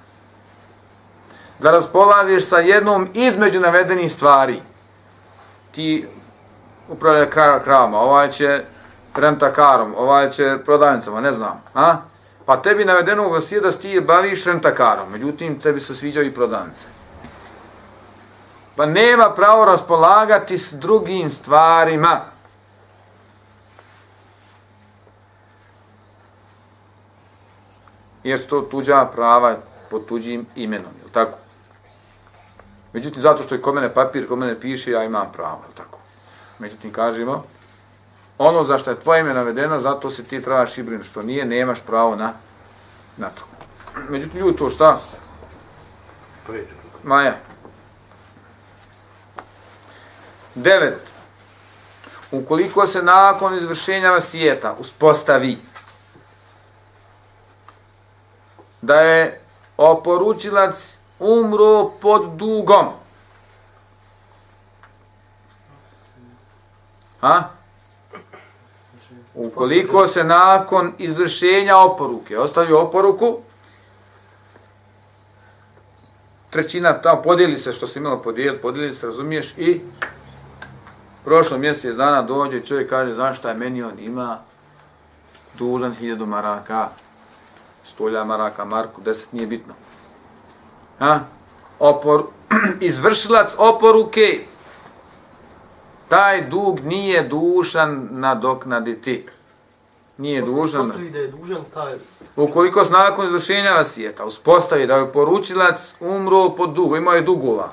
da 1.58 1.70
raspolažeš 1.70 2.44
sa 2.44 2.58
jednom 2.58 3.08
između 3.14 3.60
navedenih 3.60 4.12
stvari, 4.12 4.62
ti 5.72 6.08
upravlja 6.88 7.30
kra, 7.30 7.60
kravama, 7.64 7.98
ovaj 7.98 8.30
će 8.30 8.64
rentakarom, 9.14 9.94
ovaj 9.96 10.30
će 10.30 10.58
prodavnicama, 10.64 11.20
ne 11.20 11.32
znam, 11.32 11.62
a? 11.74 11.96
Pa 12.46 12.62
tebi 12.62 12.84
navedeno 12.84 13.26
u 13.26 13.30
vasije 13.30 13.60
da 13.60 13.72
ti 13.72 14.00
baviš 14.00 14.44
rentakarom, 14.44 15.10
međutim 15.12 15.60
tebi 15.60 15.80
se 15.80 15.94
sviđaju 15.94 16.26
i 16.26 16.34
prodavnice. 16.34 16.88
Pa 18.76 18.86
nema 18.86 19.30
pravo 19.30 19.64
raspolagati 19.64 20.58
s 20.58 20.72
drugim 20.72 21.30
stvarima. 21.30 22.20
Jer 28.24 28.40
su 28.40 28.48
to 28.48 28.60
tuđa 28.60 29.04
prava 29.04 29.56
pod 29.90 30.06
tuđim 30.06 30.46
imenom, 30.54 30.92
je 31.04 31.12
tako? 31.12 31.41
Međutim, 32.92 33.22
zato 33.22 33.42
što 33.42 33.54
je 33.54 33.62
kod 33.62 33.74
mene 33.74 33.94
papir, 33.94 34.28
kod 34.28 34.38
mene 34.38 34.60
piše, 34.60 34.90
ja 34.90 35.04
imam 35.04 35.32
pravo, 35.32 35.60
je 35.68 35.74
tako? 35.74 35.98
Međutim, 36.58 36.92
kažemo, 36.92 37.44
ono 38.38 38.64
za 38.64 38.78
što 38.78 38.90
je 38.90 39.00
tvoje 39.00 39.20
ime 39.20 39.34
navedeno, 39.34 39.80
zato 39.80 40.10
se 40.10 40.24
ti 40.24 40.42
trebaš 40.42 40.78
i 40.78 40.82
brinuti, 40.82 41.08
što 41.08 41.22
nije, 41.22 41.44
nemaš 41.44 41.80
pravo 41.80 42.16
na, 42.16 42.32
na 43.16 43.28
to. 43.28 43.42
Međutim, 44.08 44.40
ljudi 44.40 44.56
to 44.56 44.70
šta? 44.70 44.98
Maja. 47.02 47.34
Devet. 50.54 51.12
Ukoliko 52.30 52.86
se 52.86 53.02
nakon 53.02 53.58
izvršenja 53.58 54.10
vasijeta 54.10 54.74
uspostavi 54.78 55.58
da 58.82 59.00
je 59.00 59.40
oporučilac 59.76 60.98
umro 61.22 61.90
pod 62.00 62.36
dugom. 62.36 62.86
Ha? 67.20 67.50
Ukoliko 69.34 70.06
se 70.06 70.24
nakon 70.24 70.92
izvršenja 70.98 71.76
oporuke 71.76 72.38
ostavi 72.38 72.72
oporuku, 72.72 73.38
trećina 76.50 76.92
tamo 76.92 77.22
podijeli 77.22 77.58
se 77.58 77.72
što 77.72 77.86
se 77.86 77.98
imalo 77.98 78.22
podijeli, 78.22 78.58
podijeli 78.58 78.94
se, 78.94 79.06
razumiješ, 79.06 79.54
i 79.58 79.80
prošlo 81.24 81.58
mjesec 81.58 81.96
dana 81.96 82.22
dođe 82.22 82.60
čovjek 82.60 82.90
kaže, 82.90 83.14
znaš 83.14 83.38
šta 83.38 83.48
je 83.48 83.54
meni 83.54 83.82
on 83.82 83.98
ima 83.98 84.38
dužan 85.58 85.94
hiljadu 85.94 86.26
maraka, 86.26 86.88
stolja 87.84 88.24
maraka, 88.24 88.64
marku, 88.64 89.00
deset 89.00 89.32
nije 89.32 89.46
bitno. 89.46 89.74
Ha? 91.02 91.20
Opor, 91.78 92.24
izvršilac 92.80 93.54
oporuke, 93.58 94.44
taj 96.08 96.42
dug 96.42 96.80
nije 96.80 97.22
dužan 97.22 98.08
nadoknaditi. 98.10 99.26
Nije 100.18 100.42
dužan. 100.42 100.80
Uspostavi 100.80 101.10
da 101.10 101.18
je 101.18 101.28
dužan 101.28 101.64
taj... 101.74 101.94
Ukoliko 102.36 102.84
se 102.84 102.92
nakon 102.92 103.26
izvršenja 103.26 103.72
vasijeta 103.72 104.24
uspostavi 104.24 104.86
da 104.86 104.96
je 104.96 105.12
poručilac 105.12 105.94
umro 106.00 106.50
pod 106.50 106.72
dugo, 106.72 106.96
imao 106.96 107.14
je 107.14 107.22
dugova, 107.22 107.72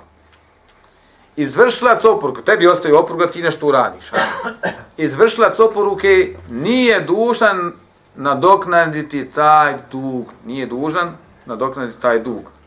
izvršilac 1.36 2.06
oporuke, 2.06 2.42
tebi 2.42 2.68
ostaje 2.68 2.98
oporuka, 2.98 3.28
ti 3.28 3.42
nešto 3.42 3.68
uradiš. 3.68 4.14
A? 4.14 4.18
Izvršilac 4.98 5.60
oporuke 5.60 6.36
nije 6.50 7.02
dužan 7.02 7.74
nadoknaditi 8.16 9.30
taj 9.30 9.78
dug. 9.92 10.26
Nije 10.46 10.66
dužan 10.66 11.18
nadoknaditi 11.46 12.02
taj 12.02 12.20
dug. 12.20 12.59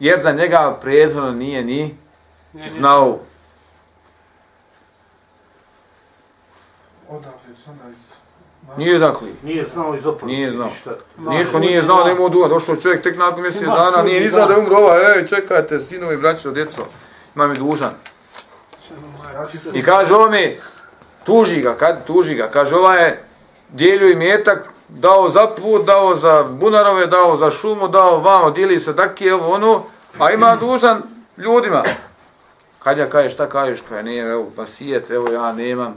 Jer 0.00 0.20
za 0.22 0.32
njega 0.32 0.78
prethodno 0.82 1.30
nije 1.30 1.64
ni 1.64 1.94
znao. 2.68 3.18
Odakle 7.08 7.54
su 7.64 7.70
onda 7.70 7.84
iz... 7.90 7.96
Nije 8.76 8.98
dakle. 8.98 9.28
Nije 9.42 9.64
znao 9.64 9.94
iz 9.94 10.06
oporuke. 10.06 10.26
Nije 10.26 10.50
znao. 10.50 10.70
Niko 11.18 11.58
nije 11.58 11.82
znao 11.82 12.04
da 12.04 12.10
ima 12.10 12.28
duga. 12.28 12.48
Došao 12.48 12.76
čovjek 12.76 13.02
tek 13.02 13.16
nakon 13.16 13.42
mjesec 13.42 13.62
dana, 13.62 14.02
nije 14.04 14.20
ni 14.20 14.28
znao 14.28 14.46
da 14.46 14.54
je 14.54 14.60
umro 14.60 14.76
ovaj. 14.76 15.18
Ej, 15.18 15.26
čekajte, 15.26 15.80
sinovi, 15.80 16.16
braćo, 16.16 16.50
djeco. 16.50 16.86
Ima 17.34 17.46
mi 17.46 17.58
dužan. 17.58 17.90
I 19.74 19.82
kaže 19.82 20.14
ovome, 20.14 20.56
tuži 21.24 21.60
ga, 21.60 21.76
kad 21.76 22.06
tuži 22.06 22.34
ga, 22.34 22.50
kaže 22.50 22.76
ovaj 22.76 23.04
je 23.04 23.22
dijelio 23.68 24.08
i 24.08 24.16
metak, 24.16 24.68
dao 24.88 25.30
za 25.30 25.46
put, 25.46 25.84
dao 25.86 26.16
za 26.16 26.44
bunarove, 26.50 27.06
dao 27.06 27.36
za 27.36 27.50
šumu, 27.50 27.88
dao 27.88 28.20
vamo, 28.20 28.50
dijeli 28.50 28.80
se 28.80 28.92
dakije, 28.92 29.34
ovo 29.34 29.54
ono, 29.54 29.82
a 30.18 30.30
ima 30.30 30.56
dužan 30.56 31.02
ljudima. 31.36 31.82
Kad 32.78 32.98
ja 32.98 33.10
kaže, 33.10 33.30
šta 33.30 33.48
kažeš, 33.48 33.80
kaže, 33.88 34.02
nije, 34.02 34.30
evo, 34.30 34.46
vasijet, 34.56 35.10
evo, 35.10 35.32
ja 35.32 35.52
nemam, 35.52 35.94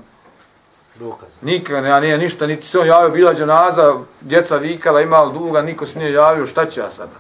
Dokaz. 0.96 1.30
nikad, 1.42 1.86
ja 1.86 2.00
nije 2.00 2.18
ništa, 2.18 2.48
niti 2.48 2.68
se 2.68 2.80
on 2.80 2.88
javio, 2.88 3.10
bila 3.10 3.34
dženaza, 3.34 3.94
djeca 4.22 4.58
vikala, 4.58 5.02
imala 5.02 5.32
duga, 5.32 5.62
niko 5.62 5.86
se 5.86 6.00
nije 6.00 6.12
javio, 6.12 6.48
šta 6.48 6.66
će 6.66 6.80
ja 6.80 6.92
sada? 6.92 7.12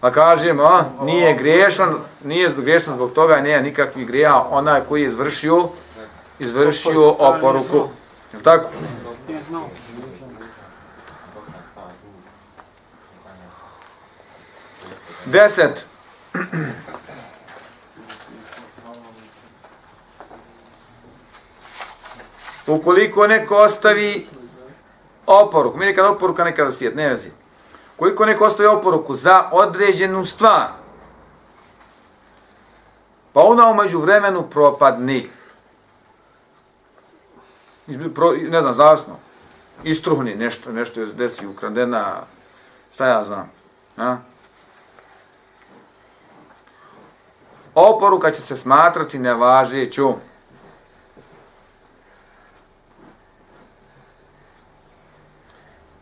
A 0.00 0.10
kažem, 0.10 0.60
a, 0.60 0.84
nije 1.02 1.34
grešan, 1.34 1.94
nije 2.24 2.52
grešan 2.56 2.94
zbog 2.94 3.12
toga, 3.12 3.40
nije 3.40 3.62
nikakvih 3.62 4.06
greha, 4.06 4.44
onaj 4.50 4.80
koji 4.88 5.02
je 5.02 5.08
izvršio, 5.08 5.68
izvršio 6.38 7.10
oporuku. 7.10 7.88
Jel 8.32 8.42
tako? 8.42 8.68
Nije 9.28 9.42
znao. 9.48 9.68
Deset. 15.26 15.86
Ukoliko 22.66 23.26
neko 23.26 23.56
ostavi 23.56 24.28
oporuku, 25.26 25.78
mi 25.78 25.86
nekada 25.86 26.10
oporuka, 26.10 26.44
nekada 26.44 26.72
svijet, 26.72 26.94
ne 26.94 27.08
vezi. 27.08 27.30
Ukoliko 27.96 28.26
neko 28.26 28.44
ostavi 28.44 28.68
oporuku 28.68 29.14
za 29.14 29.48
određenu 29.52 30.24
stvar, 30.24 30.68
pa 33.32 33.40
ona 33.40 33.66
umeđu 33.66 33.98
vremenu 34.00 34.42
propadni. 34.50 35.28
Izbi- 37.88 38.14
Pro, 38.14 38.32
ne 38.32 38.60
znam, 38.60 38.74
zavisno. 38.74 39.16
Istruhni 39.84 40.34
nešto, 40.34 40.72
nešto 40.72 41.00
je 41.00 41.06
desi, 41.06 41.46
ukradena, 41.46 42.16
šta 42.94 43.06
ja 43.06 43.24
znam. 43.24 43.50
A? 43.96 44.16
Oporuka 47.80 48.30
će 48.30 48.40
se 48.40 48.56
smatrati 48.56 49.18
nevažeću. 49.18 50.12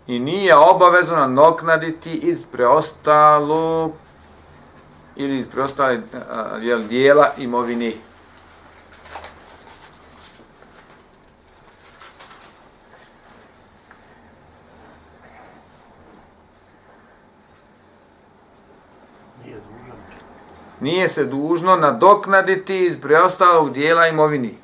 I 0.06 0.18
nije 0.18 0.56
obavezno 0.56 1.16
nadoknaditi 1.16 2.12
iz 2.12 2.46
preostalog 2.52 3.92
ili 5.16 5.38
iz 5.38 5.48
preostale 5.48 6.00
jel, 6.60 6.82
dijela 6.82 7.30
imovini. 7.36 8.07
Nije 20.80 21.08
se 21.08 21.24
dužno 21.24 21.76
nadoknaditi 21.76 22.86
iz 22.86 23.00
preostalog 23.00 23.72
dijela 23.72 24.06
imovini. 24.06 24.58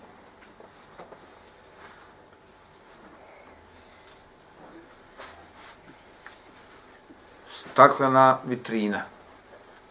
Staklena 7.73 8.39
vitrina. 8.45 9.03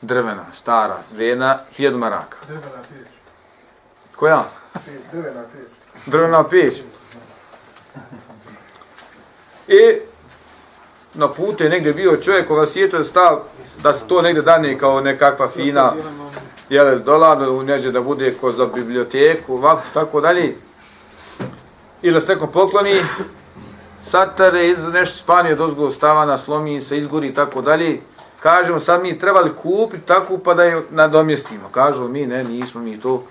Drvena, 0.01 0.45
stara, 0.53 0.97
vrijedna, 1.13 1.59
hiljadu 1.75 1.97
maraka. 1.97 2.37
Drvena 2.47 2.81
peć. 2.89 3.07
Koja? 4.15 4.43
Drvena 5.11 5.43
peć. 5.53 5.67
drvena 6.05 6.43
peć. 6.43 6.81
I 9.67 9.99
na 11.13 11.27
putu 11.27 11.63
je 11.63 11.69
negdje 11.69 11.93
bio 11.93 12.17
čovjek 12.17 12.47
koji 12.47 12.59
vas 12.59 12.75
je 12.75 12.89
to 12.89 13.03
stav 13.03 13.43
da 13.81 13.93
se 13.93 14.07
to 14.07 14.21
negdje 14.21 14.41
dane 14.41 14.77
kao 14.77 15.01
nekakva 15.01 15.49
fina 15.49 15.93
jel, 16.69 16.99
dolar 16.99 17.49
u 17.49 17.63
neđe 17.63 17.91
da 17.91 18.01
bude 18.01 18.33
ko 18.41 18.51
za 18.51 18.65
biblioteku, 18.65 19.53
ovako, 19.53 19.81
tako 19.93 20.21
dalje. 20.21 20.55
Ili 22.01 22.13
da 22.13 22.21
se 22.21 22.27
neko 22.27 22.47
pokloni, 22.47 23.01
satare, 24.09 24.67
iz 24.67 24.77
nešto 24.93 25.17
spanje 25.17 25.55
dozgo 25.55 25.91
stavana, 25.91 26.37
slomi 26.37 26.81
se, 26.81 26.97
izgori 26.97 27.27
i 27.27 27.33
tako 27.33 27.61
dalje. 27.61 28.01
Kažemo, 28.39 28.79
sad 28.79 29.01
mi 29.01 29.19
trebali 29.19 29.51
kupiti 29.55 30.05
tako 30.05 30.37
pa 30.37 30.53
da 30.53 30.63
je 30.63 30.81
nadomjestimo. 30.89 31.69
Kažu 31.71 32.07
mi, 32.07 32.25
ne, 32.25 32.43
nismo 32.43 32.81
mi 32.81 32.99
to 32.99 33.23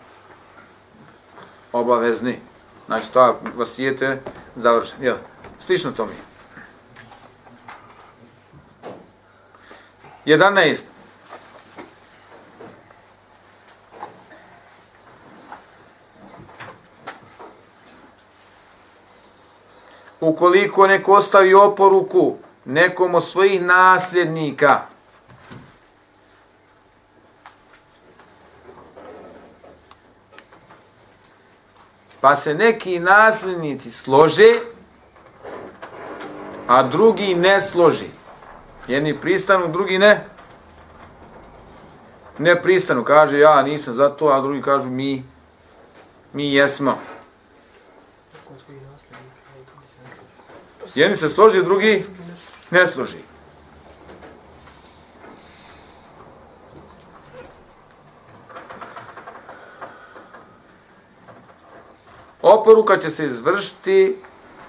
obavezni. 1.72 2.40
Znači, 2.86 3.12
ta 3.12 3.34
vasijete 3.57 4.20
završen. 4.57 4.99
Jel? 5.03 5.16
Slično 5.66 5.90
to 5.93 6.07
mi. 6.07 6.32
11. 10.27 10.83
Ukoliko 20.20 20.87
neko 20.87 21.12
ostavi 21.12 21.55
oporuku 21.55 22.37
nekom 22.64 23.14
od 23.14 23.25
svojih 23.25 23.62
nasljednika, 23.62 24.83
pa 32.20 32.37
se 32.37 32.55
neki 32.55 32.99
nasljednici 32.99 33.91
slože, 33.91 34.53
a 36.66 36.83
drugi 36.83 37.35
ne 37.35 37.61
složi 37.61 38.22
jedni 38.89 39.20
pristanu, 39.20 39.72
drugi 39.72 39.99
ne. 39.99 40.26
Ne 42.39 42.62
pristanu, 42.62 43.05
kaže 43.05 43.39
ja 43.39 43.62
nisam 43.62 43.95
za 43.95 44.09
to, 44.09 44.26
a 44.26 44.41
drugi 44.41 44.62
kažu 44.62 44.89
mi, 44.89 45.24
mi 46.33 46.55
jesmo. 46.55 46.99
Jedni 50.95 51.16
se 51.16 51.28
složi, 51.28 51.62
drugi 51.62 52.05
ne 52.70 52.87
složi. 52.87 53.18
Oporuka 62.43 62.99
će 62.99 63.11
se 63.11 63.26
izvršiti 63.26 64.18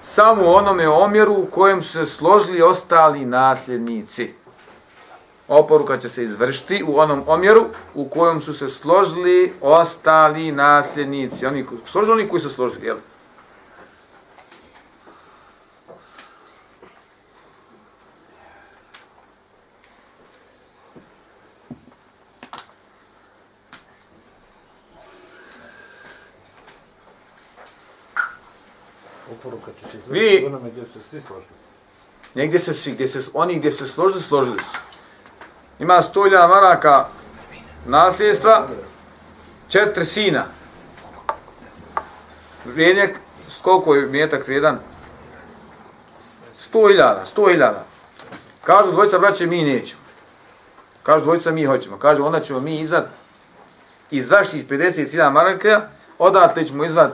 samo 0.04 0.42
u 0.42 0.54
onome 0.54 0.88
omjeru 0.88 1.32
u 1.32 1.46
kojem 1.46 1.82
su 1.82 1.92
se 1.92 2.06
složili 2.06 2.62
ostali 2.62 3.24
nasljednici. 3.24 4.32
Oporuka 5.48 5.98
će 5.98 6.08
se 6.08 6.24
izvršiti 6.24 6.84
u 6.86 6.98
onom 6.98 7.22
omjeru 7.26 7.64
u 7.94 8.08
kojem 8.08 8.40
su 8.40 8.54
se 8.54 8.68
složili 8.68 9.52
ostali 9.60 10.52
nasljednici. 10.52 11.46
Oni 11.46 11.66
složili, 11.86 12.12
oni 12.12 12.28
koji 12.28 12.40
su 12.40 12.50
složili, 12.50 12.86
jel? 12.86 12.96
Oporuka 29.44 29.70
će 29.72 29.86
se 29.90 29.98
Vi- 30.06 30.18
izvršiti 30.20 30.44
u 30.44 30.48
onome 30.48 30.70
gdje 30.70 30.84
su 30.92 31.00
svi 31.10 31.20
složili. 31.20 31.52
Negdje 32.34 32.58
se 32.58 32.74
svi, 32.74 32.92
gdje 32.92 33.08
se, 33.08 33.20
oni 33.34 33.58
gdje 33.58 33.72
se 33.72 33.86
složili, 33.86 34.22
složili 34.22 34.58
su. 34.58 34.78
Ima 35.78 36.02
100.000 36.02 36.48
maraka 36.48 37.06
nasljedstva, 37.86 38.66
četiri 39.68 40.04
sina. 40.04 40.44
Vrijednjak, 42.64 43.10
koliko 43.62 43.94
je 43.94 44.06
mjetak 44.06 44.46
vrijedan? 44.46 44.78
100.000, 46.72 47.16
100.000. 47.36 47.72
Kažu 48.64 48.92
dvojica 48.92 49.18
braće, 49.18 49.46
mi 49.46 49.62
nećemo. 49.62 50.00
Kažu 51.02 51.24
dvojica, 51.24 51.50
mi 51.50 51.64
hoćemo. 51.64 51.98
Kažu, 51.98 52.24
onda 52.24 52.40
ćemo 52.40 52.60
mi 52.60 52.80
izvat 52.80 53.04
iz 54.10 54.30
vaših 54.30 54.68
50.000 54.68 55.30
maraka, 55.32 55.88
odatle 56.18 56.66
ćemo 56.66 56.84
izvat 56.84 57.12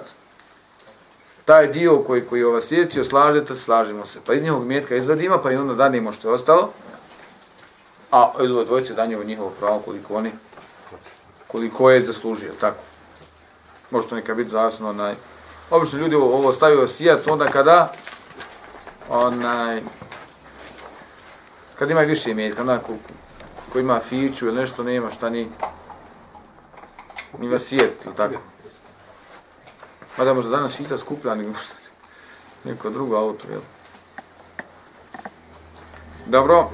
taj 1.44 1.66
dio 1.66 2.02
koji 2.06 2.26
koji 2.26 2.44
ova 2.44 2.60
sjetio, 2.60 3.04
slažete, 3.04 3.56
slažemo 3.56 4.06
se. 4.06 4.18
Pa 4.26 4.34
iz 4.34 4.42
njihovog 4.42 4.66
mjetka 4.66 4.96
izvadimo, 4.96 5.38
pa 5.42 5.52
i 5.52 5.56
onda 5.56 5.74
dadimo 5.74 6.12
što 6.12 6.28
je 6.28 6.34
ostalo. 6.34 6.70
A 8.12 8.32
iz 8.44 8.50
ove 8.50 8.64
dvojice 8.64 8.94
danimo 8.94 9.24
njihovo 9.24 9.50
pravo 9.60 9.78
koliko 9.78 10.14
oni, 10.14 10.30
koliko 11.46 11.90
je 11.90 12.02
zaslužio, 12.02 12.52
tako? 12.60 12.82
Može 13.90 14.08
to 14.08 14.14
neka 14.14 14.34
biti 14.34 14.50
zavisno 14.50 14.88
onaj... 14.88 15.14
Obično 15.70 15.98
ljudi 15.98 16.14
ovo, 16.14 16.34
ovo 16.34 16.52
stavio 16.52 16.88
sijat 16.88 17.26
onda 17.26 17.46
kada 17.46 17.92
onaj 19.08 19.82
kad 21.78 21.90
ima 21.90 22.00
više 22.00 22.34
mjetka, 22.34 22.62
onako, 22.62 22.92
ko, 23.72 23.78
ima 23.78 24.00
fiću 24.00 24.46
ili 24.46 24.56
nešto 24.56 24.82
nema 24.82 25.10
šta 25.10 25.30
ni 25.30 25.48
ni 27.38 27.58
sjet, 27.58 28.04
ili 28.04 28.14
tako? 28.16 28.34
Mada 30.20 30.34
možda 30.34 30.50
danas 30.50 30.76
fića 30.76 30.98
skuplja 30.98 31.34
nego 31.34 31.48
možda 31.48 31.74
neko 32.64 32.90
drugo 32.90 33.16
auto, 33.16 33.48
jel? 33.50 33.60
Dobro. 36.26 36.70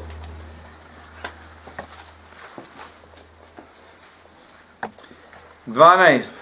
Dvanaest. 5.67 6.33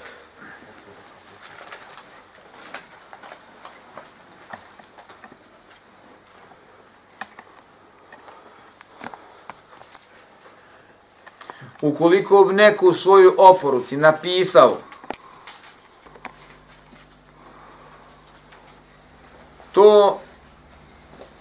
Ukoliko 11.83 12.45
bi 12.45 12.55
svoju 12.55 13.35
u 13.39 13.43
oporuci 13.43 13.97
napisao 13.97 14.77
to 19.75 20.21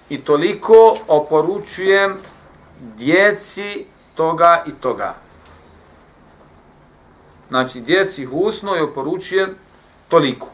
i 0.09 0.17
toliko 0.17 0.97
oporučujem 1.07 2.17
djeci 2.79 3.85
toga 4.15 4.63
i 4.67 4.71
toga. 4.71 5.15
Znači, 7.49 7.81
djeci 7.81 8.25
husno 8.25 8.75
i 8.75 8.81
oporučujem 8.81 9.55
toliko. 10.07 10.47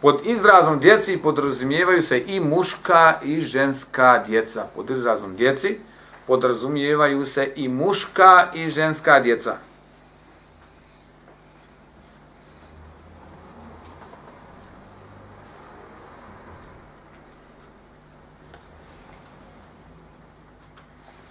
Pod 0.00 0.20
izrazom 0.24 0.78
djeci 0.80 1.16
podrazumijevaju 1.16 2.02
se 2.02 2.24
i 2.26 2.40
muška 2.40 3.14
i 3.22 3.40
ženska 3.40 4.24
djeca. 4.26 4.66
Pod 4.74 4.90
izrazom 4.90 5.36
djeci 5.36 5.78
podrazumijevaju 6.26 7.26
se 7.26 7.52
i 7.56 7.68
muška 7.68 8.50
i 8.54 8.70
ženska 8.70 9.20
djeca. 9.20 9.56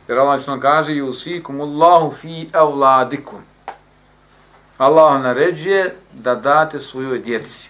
Jer 0.07 0.19
Allah 0.19 0.41
što 0.41 0.51
nam 0.51 0.59
kaže 0.59 0.91
yusikum 0.91 1.61
Allahu 1.61 2.11
fi 2.11 2.49
auladikum. 2.53 3.41
Allah 4.77 5.21
naređuje 5.21 5.95
da 6.13 6.35
date 6.35 6.79
svojoj 6.79 7.19
djeci. 7.19 7.69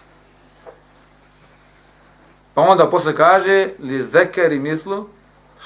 Pa 2.54 2.62
onda 2.62 2.90
posle 2.90 3.16
kaže 3.16 3.70
li 3.80 4.04
zekeri 4.04 4.60
mislu 4.60 5.08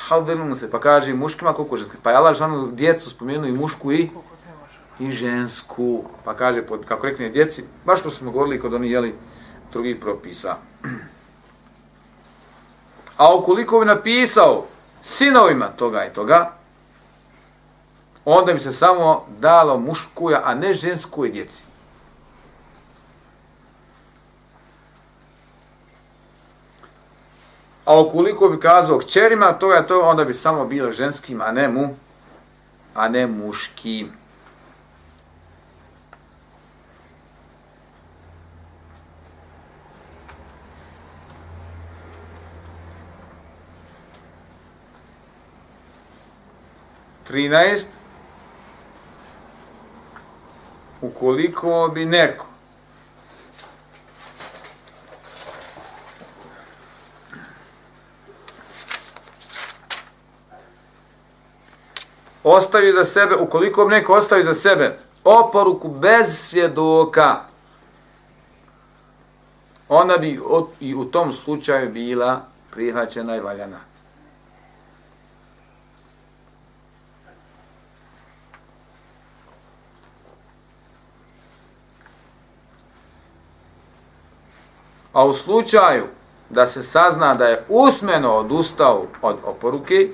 hadilun 0.07 0.55
se 0.55 0.69
pa 0.71 0.79
kaže 0.79 1.13
muškima 1.13 1.53
koliko 1.53 1.77
ženski. 1.77 1.97
Pa 2.03 2.09
je 2.09 2.17
Allah 2.17 2.37
žanu 2.37 2.71
djecu 2.71 3.09
spomenuo 3.09 3.47
i 3.47 3.51
mušku 3.51 3.91
i 3.91 4.09
i 4.99 5.11
žensku. 5.11 6.03
Pa 6.25 6.33
kaže 6.33 6.61
pod 6.61 6.85
kako 6.85 7.05
rekne 7.07 7.29
djeci, 7.29 7.63
baš 7.85 8.01
kao 8.01 8.11
što 8.11 8.19
smo 8.19 8.31
govorili 8.31 8.59
kod 8.59 8.73
oni 8.73 8.91
jeli 8.91 9.15
drugih 9.71 9.97
propisa. 10.01 10.55
A 13.17 13.35
ukoliko 13.35 13.79
bi 13.79 13.85
napisao 13.85 14.65
sinovima 15.01 15.67
toga 15.67 16.05
i 16.05 16.13
toga, 16.13 16.51
onda 18.25 18.53
bi 18.53 18.59
se 18.59 18.73
samo 18.73 19.25
dalo 19.39 19.77
muškuja, 19.77 20.41
a 20.45 20.53
ne 20.53 20.73
ženskoj 20.73 21.29
djeci. 21.29 21.68
A 27.89 27.99
ukoliko 27.99 28.49
bi 28.49 28.59
kazao 28.59 28.99
kćerima 28.99 29.53
to 29.53 29.73
je 29.73 29.87
to 29.87 30.01
onda 30.01 30.23
bi 30.25 30.33
samo 30.33 30.65
bilo 30.65 30.91
ženskim, 30.91 31.41
a 31.41 31.51
ne 31.51 31.67
mu, 31.67 31.95
a 32.95 33.09
ne 33.09 33.27
muškim. 33.27 34.11
Trinaest. 47.27 47.87
Ukoliko 51.01 51.91
bi 51.93 52.05
neko 52.05 52.48
ostavi 62.43 62.93
za 62.93 63.05
sebe, 63.05 63.35
ukoliko 63.35 63.85
neko 63.85 64.13
ostavi 64.13 64.43
za 64.43 64.53
sebe 64.53 64.97
oporuku 65.23 65.87
bez 65.87 66.37
svjedoka, 66.37 67.35
ona 69.89 70.17
bi 70.17 70.39
od, 70.45 70.67
i 70.79 70.95
u 70.95 71.05
tom 71.05 71.33
slučaju 71.33 71.89
bila 71.91 72.41
prihvaćena 72.71 73.35
i 73.35 73.39
valjana. 73.39 73.77
A 85.13 85.25
u 85.25 85.33
slučaju 85.33 86.03
da 86.49 86.67
se 86.67 86.83
sazna 86.83 87.33
da 87.33 87.45
je 87.45 87.65
usmeno 87.69 88.33
odustao 88.33 89.05
od 89.21 89.37
oporuke, 89.45 90.09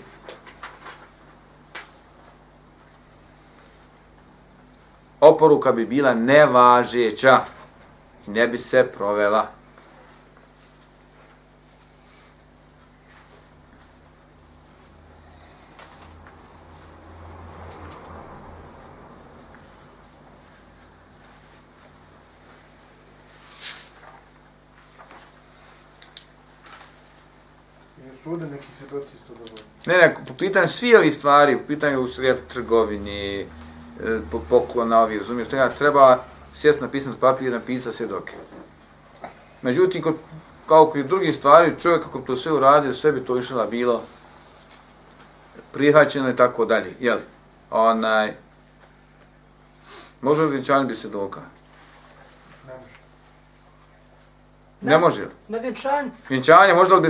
oporuka 5.19 5.71
bi 5.71 5.85
bila 5.85 6.13
nevažeća 6.13 7.39
i 8.27 8.31
ne 8.31 8.47
bi 8.47 8.57
se 8.57 8.91
provela. 8.97 9.47
Neki 28.25 28.67
svjedoci 28.77 29.17
isto. 29.17 29.33
Ne, 29.85 29.97
ne, 29.97 30.15
po 30.27 30.33
pitanju 30.39 30.67
svi 30.67 30.95
ovi 30.95 31.11
stvari, 31.11 31.57
po 31.57 31.63
pitanju 31.67 32.01
u 32.01 32.07
svijetu 32.07 32.41
trgovini, 32.53 33.47
poklona 34.49 34.99
ovi, 34.99 35.19
razumiješ, 35.19 35.47
treba, 35.47 35.69
treba 35.69 36.17
sjest 36.55 36.81
napisati 36.81 37.19
papir 37.19 37.47
i 37.47 37.51
napisati 37.51 37.97
svjedoke. 37.97 38.33
Međutim, 39.61 40.01
kod, 40.01 40.15
kao 40.67 40.85
kod 40.89 41.05
drugih 41.05 41.35
stvari, 41.35 41.75
čovjek 41.79 42.03
kako 42.03 42.19
to 42.19 42.35
sve 42.35 42.51
uradio, 42.51 42.93
sve 42.93 43.11
bi 43.11 43.25
to 43.25 43.37
išla 43.37 43.65
bilo 43.65 44.01
prihvaćeno 45.73 46.29
i 46.29 46.35
tako 46.35 46.65
dalje, 46.65 46.93
jeli? 46.99 47.21
Onaj, 47.71 48.33
može 50.21 50.43
li 50.43 50.51
vjenčanje 50.51 50.85
bi 50.85 50.95
svjedoka? 50.95 51.39
Ne 54.81 54.97
može. 54.97 54.97
Ne 54.97 54.97
može. 54.97 55.21
li? 55.21 55.31
Na. 55.47 56.11
Vjenčanje 56.29 56.73
može 56.73 56.93
li 56.93 57.01
bi? 57.01 57.07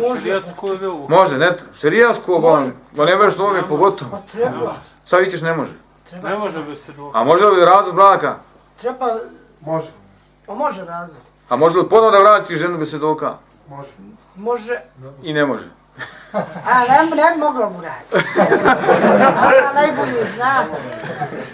Može. 0.00 0.20
Šarijatsko 0.20 0.68
je 0.68 0.76
veliko. 0.76 1.06
Može, 1.08 1.38
ne, 1.38 1.56
šerijasko, 1.74 2.38
Može. 2.38 2.70
ma 2.92 3.04
ne 3.04 3.16
možeš 3.16 3.34
to 3.34 3.52
mi 3.52 3.62
pogotovo. 3.68 4.10
Pa 4.10 4.20
treba. 4.32 4.74
Sad 5.04 5.20
vićeš 5.20 5.42
ne 5.42 5.54
može. 5.54 5.83
Treba. 6.10 6.28
Ne 6.28 6.36
može 6.38 6.62
bez 6.62 6.84
svjedoka. 6.84 7.18
A 7.18 7.24
može 7.24 7.44
li 7.44 7.64
razvod 7.64 7.94
braka? 7.94 8.36
Treba, 8.80 9.14
Može. 9.60 9.90
pa 10.46 10.54
može 10.54 10.84
razvod. 10.84 11.22
A 11.48 11.56
može 11.56 11.78
li 11.78 11.88
ponovno 11.88 12.10
da 12.10 12.18
vratiš 12.18 12.58
ženu 12.58 12.78
bez 12.78 12.90
svjedoka? 12.90 13.34
Može. 13.68 13.90
Može, 14.36 14.80
I 15.22 15.32
ne 15.32 15.46
može. 15.46 15.64
a 16.72 16.80
ne, 16.80 17.16
ne 17.16 17.30
bi 17.34 17.40
moglo 17.40 17.70
mu 17.70 17.80
razvod. 17.82 18.22
A 19.68 19.72
najbolje 19.74 20.24
zna. 20.34 20.64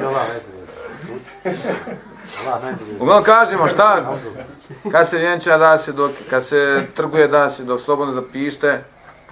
Allah 0.01 0.23
najbolje. 0.29 0.61
Najbolje. 2.63 2.97
Uglavnom 3.01 3.25
kažemo 3.25 3.69
šta? 3.69 4.15
Kad 4.93 5.09
se 5.09 5.19
vjenča 5.19 5.59
da 5.59 5.79
se 5.79 5.93
dok, 5.93 6.11
kad 6.31 6.45
se 6.45 6.87
trguje 6.95 7.29
da 7.29 7.51
se 7.51 7.65
dok 7.65 7.81
slobodno 7.81 8.15
zapište, 8.15 8.85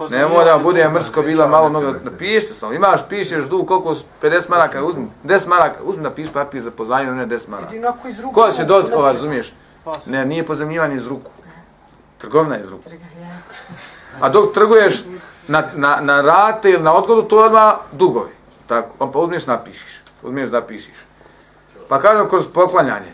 ne 0.09 0.27
mora 0.27 0.57
bude 0.57 0.89
mrsko 0.89 1.21
bila 1.21 1.47
malo 1.47 1.69
mnogo 1.69 1.93
napišite 2.03 2.53
slobodno. 2.53 2.77
Imaš, 2.77 3.01
pišeš 3.09 3.43
dug 3.43 3.67
koliko 3.67 3.95
50 4.21 4.49
maraka, 4.49 4.83
uzmi 4.83 5.07
10 5.23 5.47
maraka, 5.47 5.79
uzmi 5.83 6.03
da 6.03 6.11
piš 6.11 6.29
papir 6.29 6.61
za 6.61 6.71
pozajmio, 6.71 7.15
ne 7.15 7.27
10 7.27 7.49
maraka. 7.49 7.73
Jedinako 7.73 8.07
iz 8.07 8.19
ruku. 8.19 8.33
Ko 8.33 8.51
se 8.51 8.65
do, 8.65 8.75
ova, 8.75 8.83
Znači, 8.87 9.13
razumiješ? 9.13 9.53
Ne, 10.05 10.25
nije 10.25 10.45
pozemljivanje 10.45 10.95
iz 10.95 11.07
ruku. 11.07 11.31
Trgovina 12.17 12.55
je 12.55 12.61
iz 12.61 12.69
ruku. 12.69 12.89
A 14.21 14.29
dok 14.29 14.53
trguješ 14.53 15.03
na, 15.47 15.63
na, 15.75 15.97
na 16.01 16.21
rate 16.21 16.71
ili 16.71 16.83
na 16.83 16.93
odgodu, 16.93 17.21
to 17.21 17.39
je 17.39 17.45
odmah 17.45 17.73
dugovi. 17.91 18.31
Tako, 18.67 18.89
on 18.99 19.11
pa 19.11 19.19
uzmiješ, 19.19 19.45
napišiš. 19.47 19.99
Uzmiješ, 20.23 20.49
zapišiš. 20.49 20.95
Pa 21.89 21.99
kažemo 21.99 22.29
kroz 22.29 22.43
poklanjanje, 22.53 23.13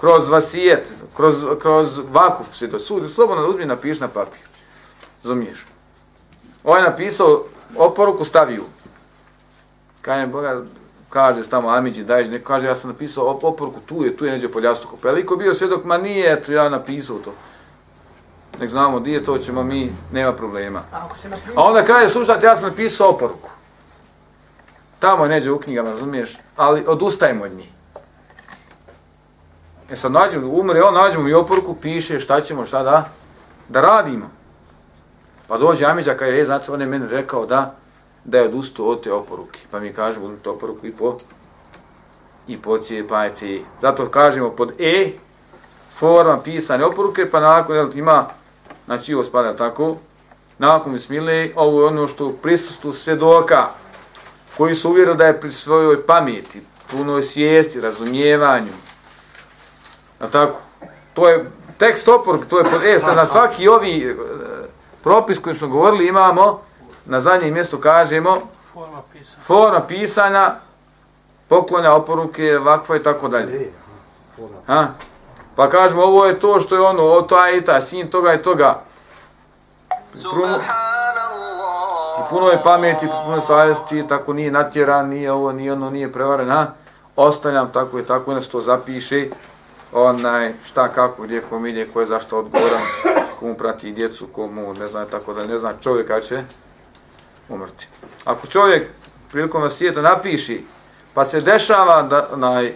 kroz 0.00 0.30
vasijet, 0.30 0.92
kroz, 1.16 1.44
kroz 1.62 2.00
vakuf 2.10 2.54
se 2.54 2.66
do 2.66 2.78
sudi, 2.78 3.08
slobodno 3.08 3.48
uzmi 3.48 3.62
i 3.62 3.66
napiši 3.66 4.00
na 4.00 4.08
papir. 4.08 4.49
Razumiješ? 5.22 5.66
Ovaj 6.64 6.82
je 6.82 6.90
napisao 6.90 7.44
oporuku, 7.76 8.24
stavio. 8.24 8.62
Kaže, 10.02 10.26
Boga, 10.26 10.62
kaže 11.10 11.48
tamo 11.48 11.68
Amidži, 11.68 12.04
daješ, 12.04 12.28
neko 12.28 12.48
kaže, 12.48 12.66
ja 12.66 12.74
sam 12.74 12.90
napisao 12.90 13.24
op- 13.24 13.44
oporuku, 13.44 13.80
tu 13.80 14.04
je, 14.04 14.16
tu 14.16 14.24
je 14.24 14.32
neđe 14.32 14.48
pod 14.48 14.64
jastukom. 14.64 14.98
Pa 15.02 15.10
liko 15.10 15.36
bio 15.36 15.54
svjedok, 15.54 15.84
ma 15.84 15.98
nije, 15.98 16.32
eto, 16.32 16.52
ja 16.52 16.68
napisao 16.68 17.18
to. 17.18 17.32
Nek 18.60 18.70
znamo 18.70 19.00
di 19.00 19.12
je 19.12 19.24
to, 19.24 19.38
ćemo 19.38 19.62
mi, 19.62 19.92
nema 20.12 20.32
problema. 20.32 20.82
A 20.92 21.04
ako 21.04 21.18
se 21.18 21.28
na 21.28 21.36
A 21.56 21.62
onda 21.62 21.84
kaže, 21.84 22.08
slušajte, 22.08 22.46
ja 22.46 22.56
sam 22.56 22.68
napisao 22.68 23.08
oporuku. 23.08 23.50
Tamo 24.98 25.24
je 25.24 25.30
neđe 25.30 25.50
u 25.50 25.58
knjigama, 25.58 25.90
razumiješ, 25.90 26.38
ali 26.56 26.84
odustajemo 26.86 27.44
od 27.44 27.52
njih. 27.52 27.68
E 29.90 29.96
sad 29.96 30.12
nađemo, 30.12 30.48
umre 30.48 30.82
on, 30.82 30.94
nađemo 30.94 31.28
i 31.28 31.34
oporuku, 31.34 31.74
piše 31.74 32.20
šta 32.20 32.40
ćemo, 32.40 32.66
šta 32.66 32.82
da, 32.82 33.08
da 33.68 33.80
radimo. 33.80 34.30
Pa 35.50 35.58
dođe 35.58 35.84
Amiđa 35.84 36.14
kaže, 36.14 36.36
je, 36.36 36.46
znate, 36.46 36.72
on 36.72 36.80
je 36.80 36.86
meni 36.86 37.06
rekao 37.08 37.46
da, 37.46 37.74
da 38.24 38.38
je 38.38 38.44
odustao 38.44 38.86
od 38.86 39.02
te 39.02 39.12
oporuke. 39.12 39.60
Pa 39.70 39.80
mi 39.80 39.92
kažemo, 39.92 40.26
uzmite 40.26 40.50
oporuku 40.50 40.86
i 40.86 40.92
po, 40.92 41.16
i 42.46 42.56
pocijepajte. 42.62 43.48
je. 43.48 43.60
Zato 43.80 44.08
kažemo 44.08 44.50
pod 44.50 44.72
E, 44.78 45.12
forma 45.94 46.40
pisane 46.40 46.84
oporuke, 46.84 47.30
pa 47.30 47.40
nakon, 47.40 47.76
jel, 47.76 47.90
ima, 47.94 48.26
znači 48.86 49.14
ovo 49.14 49.24
spada 49.24 49.56
tako, 49.56 49.96
nakon 50.58 50.92
bismile, 50.92 51.48
ovo 51.56 51.80
je 51.80 51.86
ono 51.86 52.08
što 52.08 52.26
u 52.26 52.32
prisustvu 52.32 52.92
svjedoka, 52.92 53.66
koji 54.56 54.74
su 54.74 54.90
uvjerili 54.90 55.16
da 55.16 55.26
je 55.26 55.40
pri 55.40 55.52
svojoj 55.52 56.06
pameti, 56.06 56.62
punoj 56.90 57.22
svijesti, 57.22 57.80
razumijevanju, 57.80 58.72
jel 60.20 60.30
tako, 60.30 60.58
to 61.14 61.28
je 61.28 61.50
tekst 61.78 62.08
oporuke, 62.08 62.48
to 62.48 62.58
je 62.58 62.64
pod 62.64 62.84
E, 62.84 62.98
na 63.14 63.26
svaki 63.26 63.68
ovi 63.68 64.16
propis 65.02 65.38
koji 65.38 65.56
smo 65.56 65.68
govorili 65.68 66.08
imamo, 66.08 66.60
na 67.04 67.20
zadnjem 67.20 67.54
mjestu 67.54 67.78
kažemo, 67.78 68.38
forma 68.72 69.02
pisana. 69.12 69.42
forma 69.42 69.80
pisanja, 69.80 70.54
poklonja, 71.48 71.92
oporuke, 71.94 72.58
vakfa 72.58 72.96
i 72.96 73.02
tako 73.02 73.28
dalje. 73.28 73.60
E. 73.60 73.70
Ha? 74.66 74.86
Pa 75.56 75.68
kažemo, 75.68 76.02
ovo 76.02 76.26
je 76.26 76.40
to 76.40 76.60
što 76.60 76.74
je 76.74 76.80
ono, 76.80 77.02
o 77.02 77.22
taj 77.22 77.56
i 77.56 77.64
taj, 77.64 77.82
sin 77.82 78.10
toga 78.10 78.34
i 78.34 78.42
toga. 78.42 78.82
Puno, 80.12 80.58
I 82.20 82.22
puno 82.30 82.48
je 82.48 82.62
pameti, 82.62 83.08
puno 83.24 83.40
savjesti, 83.40 84.08
tako 84.08 84.32
nije 84.32 84.50
natjeran, 84.50 85.08
nije 85.08 85.32
ovo, 85.32 85.52
nije 85.52 85.72
ono, 85.72 85.90
nije 85.90 86.12
prevaren, 86.12 86.50
ha? 86.50 86.66
Ostavljam 87.16 87.70
tako 87.72 87.98
i 87.98 88.02
tako, 88.02 88.30
onda 88.30 88.42
se 88.42 88.50
to 88.50 88.60
zapiše, 88.60 89.26
onaj, 89.92 90.52
šta, 90.64 90.88
kako, 90.88 91.22
gdje, 91.22 91.40
kom 91.40 91.66
ide, 91.66 91.88
ko 91.92 92.00
je 92.00 92.06
zašto 92.06 92.38
odgovoran, 92.38 92.80
komu 93.40 93.54
prati 93.54 93.92
djecu, 93.92 94.26
komu, 94.26 94.74
ne 94.74 94.88
znam, 94.88 95.06
tako 95.10 95.34
da 95.34 95.46
ne 95.46 95.58
zna 95.58 95.72
čovjeka 95.80 96.20
će 96.20 96.42
umrti. 97.48 97.86
Ako 98.24 98.46
čovjek 98.46 98.90
prilikom 99.30 99.62
vasijeta 99.62 100.02
napiši, 100.02 100.64
pa 101.14 101.24
se 101.24 101.40
dešava 101.40 102.02
da, 102.02 102.28
naj, 102.36 102.72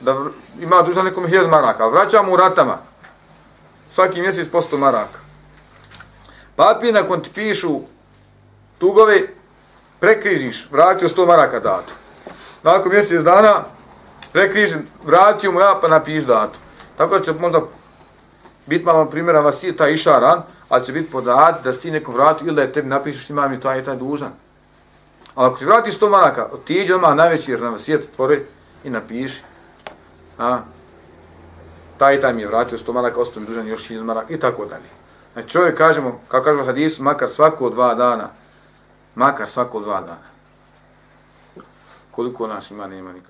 da 0.00 0.16
ima 0.60 0.82
dužan 0.82 1.04
nekom 1.04 1.26
hiljad 1.26 1.48
maraka, 1.48 1.84
ali 1.84 1.92
vraća 1.92 2.22
mu 2.22 2.32
u 2.32 2.36
ratama. 2.36 2.78
Svaki 3.92 4.20
mjesec 4.20 4.48
po 4.48 4.62
100 4.62 4.78
maraka. 4.78 5.18
Papi 6.56 6.92
nakon 6.92 7.22
ti 7.22 7.30
pišu 7.34 7.80
tugove, 8.78 9.22
prekrižiš, 10.00 10.68
vratio 10.70 11.08
100 11.08 11.26
maraka 11.26 11.60
datu. 11.60 11.94
Nakon 12.62 12.92
mjesec 12.92 13.22
dana, 13.22 13.64
prekrižim, 14.32 14.86
vratio 15.04 15.52
mu 15.52 15.60
ja, 15.60 15.78
pa 15.82 15.88
napiš 15.88 16.24
datu. 16.24 16.58
Tako 16.96 17.18
da 17.18 17.24
će 17.24 17.32
možda 17.32 17.60
Bit 18.66 18.84
malo 18.84 19.06
primjera 19.10 19.40
vas 19.40 19.62
je 19.62 19.76
taj 19.76 19.92
išaran, 19.92 20.42
ali 20.68 20.84
će 20.84 20.92
biti 20.92 21.10
podaci 21.10 21.62
da 21.64 21.72
si 21.72 21.80
ti 21.80 21.90
neko 21.90 22.12
vratio 22.12 22.46
ili 22.46 22.56
da 22.56 22.62
je 22.62 22.72
tebi 22.72 22.88
napišeš 22.88 23.30
imam 23.30 23.52
i 23.52 23.60
taj 23.60 23.80
i 23.80 23.84
taj 23.84 23.96
dužan. 23.96 24.32
Ali 25.34 25.46
ako 25.46 25.58
ti 25.58 25.64
vratiš 25.64 25.98
100 25.98 26.10
maraka, 26.10 26.48
otiđi 26.52 26.92
odmah 26.92 27.16
najveći 27.16 27.50
jer 27.50 27.60
na 27.60 27.68
vasijet 27.68 28.00
otvori 28.00 28.14
tvore 28.16 28.40
i 28.84 28.90
napiši. 28.90 29.42
A, 30.38 30.58
taj 31.98 32.16
i 32.16 32.20
taj 32.20 32.32
mi 32.32 32.42
je 32.42 32.48
vratio 32.48 32.78
100 32.78 32.92
maraka, 32.92 33.20
ostao 33.20 33.40
mi 33.40 33.46
dužan 33.46 33.66
još 33.66 33.88
1000 33.88 34.02
maraka 34.02 34.34
i 34.34 34.40
tako 34.40 34.64
dalje. 34.64 34.88
Znači 35.32 35.48
čovjek 35.48 35.78
kažemo, 35.78 36.20
kako 36.28 36.44
kažemo 36.44 36.64
hadisu, 36.64 37.02
makar 37.02 37.30
svako 37.30 37.70
dva 37.70 37.94
dana, 37.94 38.28
makar 39.14 39.48
svako 39.48 39.80
dva 39.80 40.00
dana. 40.00 40.30
Koliko 42.10 42.46
nas 42.46 42.70
ima, 42.70 42.86
nema 42.86 43.12
nikada. 43.12 43.29